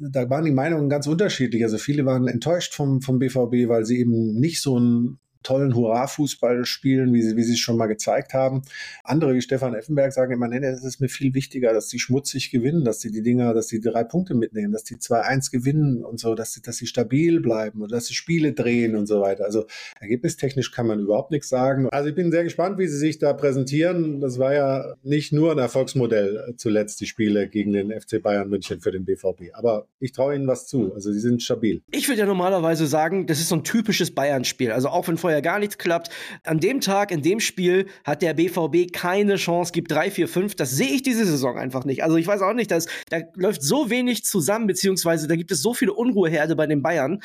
da 0.00 0.28
waren 0.28 0.46
die 0.46 0.50
Meinungen 0.50 0.88
ganz 0.88 1.06
unterschiedlich. 1.06 1.62
Also 1.62 1.78
viele 1.78 2.04
waren 2.06 2.26
enttäuscht 2.26 2.74
vom, 2.74 3.02
vom 3.02 3.20
BVB, 3.20 3.68
weil 3.68 3.84
sie 3.84 4.00
eben 4.00 4.40
nicht 4.40 4.60
so 4.62 4.80
ein 4.80 5.20
tollen 5.42 5.74
Hurra-Fußball 5.74 6.64
spielen, 6.64 7.12
wie 7.12 7.22
sie, 7.22 7.36
wie 7.36 7.42
sie 7.42 7.54
es 7.54 7.58
schon 7.58 7.76
mal 7.76 7.86
gezeigt 7.86 8.34
haben. 8.34 8.62
Andere 9.04 9.34
wie 9.34 9.40
Stefan 9.40 9.74
Effenberg 9.74 10.12
sagen 10.12 10.32
immer, 10.32 10.48
nee, 10.48 10.58
es 10.58 10.84
ist 10.84 11.00
mir 11.00 11.08
viel 11.08 11.34
wichtiger, 11.34 11.72
dass 11.72 11.88
sie 11.88 11.98
schmutzig 11.98 12.50
gewinnen, 12.50 12.84
dass 12.84 13.00
sie 13.00 13.10
die 13.10 13.22
Dinger, 13.22 13.54
dass 13.54 13.68
sie 13.68 13.80
drei 13.80 14.04
Punkte 14.04 14.34
mitnehmen, 14.34 14.72
dass 14.72 14.84
die 14.84 14.96
2-1 14.96 15.50
gewinnen 15.50 16.04
und 16.04 16.20
so, 16.20 16.34
dass 16.34 16.52
sie, 16.52 16.62
dass 16.62 16.76
sie 16.76 16.86
stabil 16.86 17.40
bleiben 17.40 17.82
und 17.82 17.92
dass 17.92 18.06
sie 18.06 18.14
Spiele 18.14 18.52
drehen 18.52 18.96
und 18.96 19.06
so 19.06 19.20
weiter. 19.20 19.44
Also 19.44 19.66
ergebnistechnisch 20.00 20.72
kann 20.72 20.86
man 20.86 21.00
überhaupt 21.00 21.30
nichts 21.30 21.48
sagen. 21.48 21.88
Also 21.90 22.08
ich 22.10 22.14
bin 22.14 22.30
sehr 22.30 22.44
gespannt, 22.44 22.78
wie 22.78 22.86
sie 22.86 22.98
sich 22.98 23.18
da 23.18 23.32
präsentieren. 23.32 24.20
Das 24.20 24.38
war 24.38 24.54
ja 24.54 24.94
nicht 25.02 25.32
nur 25.32 25.52
ein 25.52 25.58
Erfolgsmodell 25.58 26.48
äh, 26.48 26.56
zuletzt, 26.56 27.00
die 27.00 27.06
Spiele 27.06 27.48
gegen 27.48 27.72
den 27.72 27.90
FC 27.90 28.22
Bayern 28.22 28.48
München 28.48 28.80
für 28.80 28.92
den 28.92 29.04
BVB. 29.04 29.54
Aber 29.54 29.88
ich 29.98 30.12
traue 30.12 30.34
ihnen 30.34 30.46
was 30.46 30.66
zu. 30.66 30.92
Also 30.94 31.12
sie 31.12 31.20
sind 31.20 31.42
stabil. 31.42 31.82
Ich 31.90 32.08
würde 32.08 32.20
ja 32.20 32.26
normalerweise 32.26 32.86
sagen, 32.86 33.26
das 33.26 33.40
ist 33.40 33.48
so 33.48 33.56
ein 33.56 33.64
typisches 33.64 34.14
Bayern-Spiel. 34.14 34.72
Also 34.72 34.88
auch 34.88 35.08
wenn 35.08 35.16
vorher 35.16 35.29
vorher 35.30 35.42
gar 35.42 35.60
nichts 35.60 35.78
klappt. 35.78 36.10
An 36.44 36.58
dem 36.58 36.80
Tag, 36.80 37.12
in 37.12 37.22
dem 37.22 37.38
Spiel, 37.38 37.86
hat 38.04 38.20
der 38.20 38.34
BVB 38.34 38.92
keine 38.92 39.36
Chance, 39.36 39.70
gibt 39.72 39.92
3, 39.92 40.10
4, 40.10 40.28
5. 40.28 40.54
Das 40.56 40.72
sehe 40.72 40.88
ich 40.88 41.02
diese 41.02 41.24
Saison 41.24 41.56
einfach 41.56 41.84
nicht. 41.84 42.02
Also 42.02 42.16
ich 42.16 42.26
weiß 42.26 42.42
auch 42.42 42.52
nicht, 42.52 42.70
dass, 42.72 42.86
da 43.10 43.20
läuft 43.34 43.62
so 43.62 43.90
wenig 43.90 44.24
zusammen, 44.24 44.66
beziehungsweise 44.66 45.28
da 45.28 45.36
gibt 45.36 45.52
es 45.52 45.62
so 45.62 45.72
viele 45.72 45.92
Unruheherde 45.92 46.56
bei 46.56 46.66
den 46.66 46.82
Bayern 46.82 47.20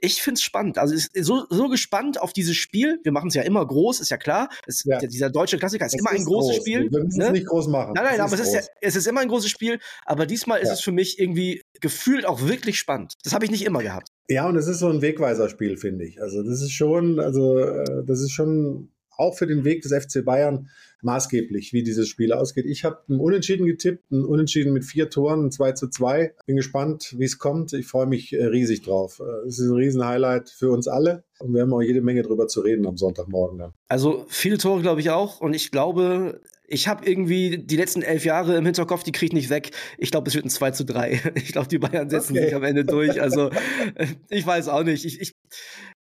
ich 0.00 0.22
finde 0.22 0.38
es 0.38 0.42
spannend. 0.42 0.78
Also 0.78 0.94
ist 0.94 1.10
so, 1.24 1.46
so 1.50 1.68
gespannt 1.68 2.20
auf 2.20 2.32
dieses 2.32 2.56
Spiel. 2.56 2.98
Wir 3.02 3.12
machen 3.12 3.28
es 3.28 3.34
ja 3.34 3.42
immer 3.42 3.66
groß, 3.66 4.00
ist 4.00 4.10
ja 4.10 4.16
klar. 4.16 4.48
Es, 4.66 4.84
ja. 4.84 4.98
Dieser 4.98 5.30
deutsche 5.30 5.58
Klassiker 5.58 5.86
ist 5.86 5.94
das 5.94 6.00
immer 6.00 6.12
ist 6.12 6.20
ein 6.20 6.24
großes 6.24 6.56
groß. 6.56 6.62
Spiel. 6.62 6.90
Wir 6.90 7.04
müssen 7.04 7.18
ne? 7.18 7.26
es 7.26 7.32
nicht 7.32 7.46
groß 7.46 7.68
machen. 7.68 7.92
Nein, 7.94 8.04
nein, 8.04 8.20
aber 8.20 8.34
es 8.34 8.40
ist, 8.40 8.54
ja, 8.54 8.60
es 8.80 8.96
ist 8.96 9.06
immer 9.06 9.20
ein 9.20 9.28
großes 9.28 9.50
Spiel. 9.50 9.78
Aber 10.04 10.26
diesmal 10.26 10.60
ist 10.60 10.68
ja. 10.68 10.74
es 10.74 10.80
für 10.80 10.92
mich 10.92 11.18
irgendwie 11.18 11.62
gefühlt 11.80 12.26
auch 12.26 12.42
wirklich 12.42 12.78
spannend. 12.78 13.14
Das 13.24 13.32
habe 13.34 13.44
ich 13.44 13.50
nicht 13.50 13.64
immer 13.64 13.82
gehabt. 13.82 14.08
Ja, 14.28 14.48
und 14.48 14.56
es 14.56 14.66
ist 14.66 14.78
so 14.78 14.88
ein 14.88 15.02
Wegweiserspiel, 15.02 15.76
finde 15.76 16.04
ich. 16.04 16.20
Also 16.20 16.42
das 16.42 16.62
ist 16.62 16.72
schon, 16.72 17.20
also 17.20 17.58
äh, 17.58 18.04
das 18.06 18.20
ist 18.20 18.32
schon 18.32 18.90
auch 19.10 19.36
für 19.36 19.46
den 19.46 19.64
Weg 19.64 19.82
des 19.82 19.92
FC 19.92 20.24
Bayern 20.24 20.68
maßgeblich, 21.02 21.72
wie 21.72 21.82
dieses 21.82 22.08
Spiel 22.08 22.32
ausgeht. 22.32 22.66
Ich 22.66 22.84
habe 22.84 22.98
ein 23.08 23.18
Unentschieden 23.18 23.66
getippt, 23.66 24.10
ein 24.10 24.24
Unentschieden 24.24 24.72
mit 24.72 24.84
vier 24.84 25.10
Toren, 25.10 25.46
ein 25.46 25.50
2 25.50 25.72
zu 25.72 25.88
2. 25.88 26.34
Bin 26.46 26.56
gespannt, 26.56 27.14
wie 27.18 27.24
es 27.24 27.38
kommt. 27.38 27.72
Ich 27.72 27.86
freue 27.86 28.06
mich 28.06 28.32
äh, 28.32 28.44
riesig 28.44 28.82
drauf. 28.82 29.20
Äh, 29.20 29.46
es 29.46 29.58
ist 29.58 29.68
ein 29.68 29.76
Riesenhighlight 29.76 30.50
für 30.50 30.70
uns 30.70 30.88
alle 30.88 31.24
und 31.38 31.54
wir 31.54 31.62
haben 31.62 31.72
auch 31.72 31.82
jede 31.82 32.02
Menge 32.02 32.22
drüber 32.22 32.46
zu 32.46 32.60
reden 32.60 32.86
am 32.86 32.96
Sonntagmorgen 32.96 33.58
dann. 33.58 33.72
Also 33.88 34.26
viele 34.28 34.58
Tore 34.58 34.82
glaube 34.82 35.00
ich 35.00 35.10
auch 35.10 35.40
und 35.40 35.54
ich 35.54 35.70
glaube, 35.70 36.40
ich 36.70 36.86
habe 36.86 37.04
irgendwie 37.04 37.58
die 37.58 37.76
letzten 37.76 38.02
elf 38.02 38.24
Jahre 38.24 38.56
im 38.56 38.64
Hinterkopf, 38.64 39.02
die 39.02 39.10
kriege 39.10 39.26
ich 39.26 39.32
nicht 39.32 39.50
weg. 39.50 39.72
Ich 39.98 40.12
glaube, 40.12 40.28
es 40.28 40.34
wird 40.36 40.46
ein 40.46 40.50
2 40.50 40.70
zu 40.70 40.84
3. 40.84 41.20
Ich 41.34 41.52
glaube, 41.52 41.68
die 41.68 41.78
Bayern 41.78 42.08
setzen 42.08 42.32
okay. 42.32 42.46
sich 42.46 42.54
am 42.54 42.62
Ende 42.62 42.84
durch. 42.84 43.20
Also 43.20 43.50
ich 44.28 44.46
weiß 44.46 44.68
auch 44.68 44.84
nicht. 44.84 45.04
Ich, 45.04 45.20
ich, 45.20 45.34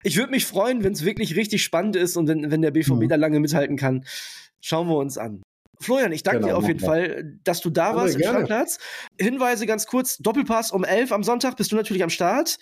ich 0.06 0.16
würde 0.16 0.30
mich 0.30 0.46
freuen, 0.46 0.84
wenn 0.84 0.92
es 0.92 1.04
wirklich 1.04 1.34
richtig 1.34 1.64
spannend 1.64 1.96
ist 1.96 2.16
und 2.16 2.28
wenn, 2.28 2.50
wenn 2.50 2.62
der 2.62 2.70
BVB 2.70 2.90
mhm. 2.90 3.08
da 3.08 3.16
lange 3.16 3.40
mithalten 3.40 3.76
kann. 3.76 4.04
Schauen 4.60 4.88
wir 4.88 4.96
uns 4.96 5.18
an. 5.18 5.42
Florian, 5.80 6.12
ich 6.12 6.22
danke 6.22 6.40
genau, 6.40 6.52
dir 6.52 6.56
auf 6.56 6.68
jeden 6.68 6.80
Fall, 6.80 7.38
dass 7.42 7.60
du 7.60 7.70
da 7.70 7.94
warst 7.96 8.14
im 8.14 8.22
Startplatz. 8.22 8.78
Hinweise 9.20 9.66
ganz 9.66 9.86
kurz: 9.86 10.16
Doppelpass 10.18 10.70
um 10.70 10.84
11 10.84 11.10
am 11.10 11.24
Sonntag 11.24 11.56
bist 11.56 11.72
du 11.72 11.76
natürlich 11.76 12.04
am 12.04 12.10
Start. 12.10 12.56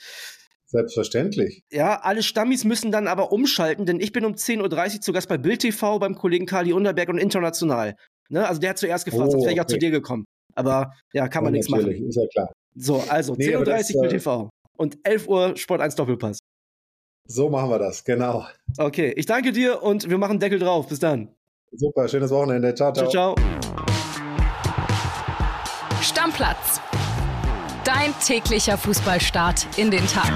Selbstverständlich. 0.67 1.63
Ja, 1.71 2.01
alle 2.01 2.23
Stammis 2.23 2.65
müssen 2.65 2.91
dann 2.91 3.07
aber 3.07 3.31
umschalten, 3.31 3.85
denn 3.85 4.01
ich 4.01 4.13
bin 4.13 4.25
um 4.25 4.33
10.30 4.33 4.95
Uhr 4.95 5.01
zu 5.03 5.13
Gast 5.13 5.29
bei 5.29 5.39
Bild 5.39 5.61
TV 5.61 5.99
beim 5.99 6.15
Kollegen 6.17 6.47
Kali 6.47 6.73
Unterberg 6.73 7.11
und 7.11 7.19
international. 7.19 7.95
Ne? 8.31 8.49
Also 8.49 8.61
der 8.61 8.71
hat 8.71 8.79
zuerst 8.79 9.05
gefragt, 9.05 9.29
oh, 9.29 9.31
sonst 9.33 9.45
wäre 9.45 9.53
ich 9.53 9.61
okay. 9.61 9.67
auch 9.67 9.71
zu 9.71 9.79
dir 9.79 9.91
gekommen. 9.91 10.25
Aber 10.55 10.93
ja, 11.13 11.29
kann 11.29 11.45
man 11.45 11.53
ja, 11.53 11.59
nichts 11.59 11.71
machen. 11.71 12.09
Ist 12.09 12.17
ja 12.17 12.27
klar. 12.27 12.53
So, 12.75 13.05
also 13.07 13.35
nee, 13.37 13.55
10.30 13.55 13.95
Uhr 13.95 14.01
Bild 14.01 14.13
TV 14.13 14.51
und 14.77 14.99
11 15.05 15.29
Uhr 15.29 15.57
Sport 15.57 15.83
1 15.83 15.95
Doppelpass. 15.95 16.39
So 17.27 17.49
machen 17.49 17.71
wir 17.71 17.79
das, 17.79 18.05
genau. 18.05 18.47
Okay, 18.77 19.13
ich 19.17 19.27
danke 19.27 19.53
dir 19.53 19.83
und 19.83 20.09
wir 20.11 20.19
machen 20.19 20.39
Deckel 20.39 20.59
drauf. 20.59 20.89
Bis 20.89 20.99
dann. 20.99 21.29
Super, 21.73 22.07
schönes 22.07 22.31
Wochenende. 22.31 22.75
Ciao, 22.75 22.93
ciao. 22.93 23.09
Ciao, 23.09 23.35
ciao. 23.35 23.65
Stammplatz. 26.03 26.81
Dein 27.85 28.15
täglicher 28.25 28.79
Fußballstart 28.79 29.67
in 29.79 29.91
den 29.91 30.07
Tag. 30.07 30.33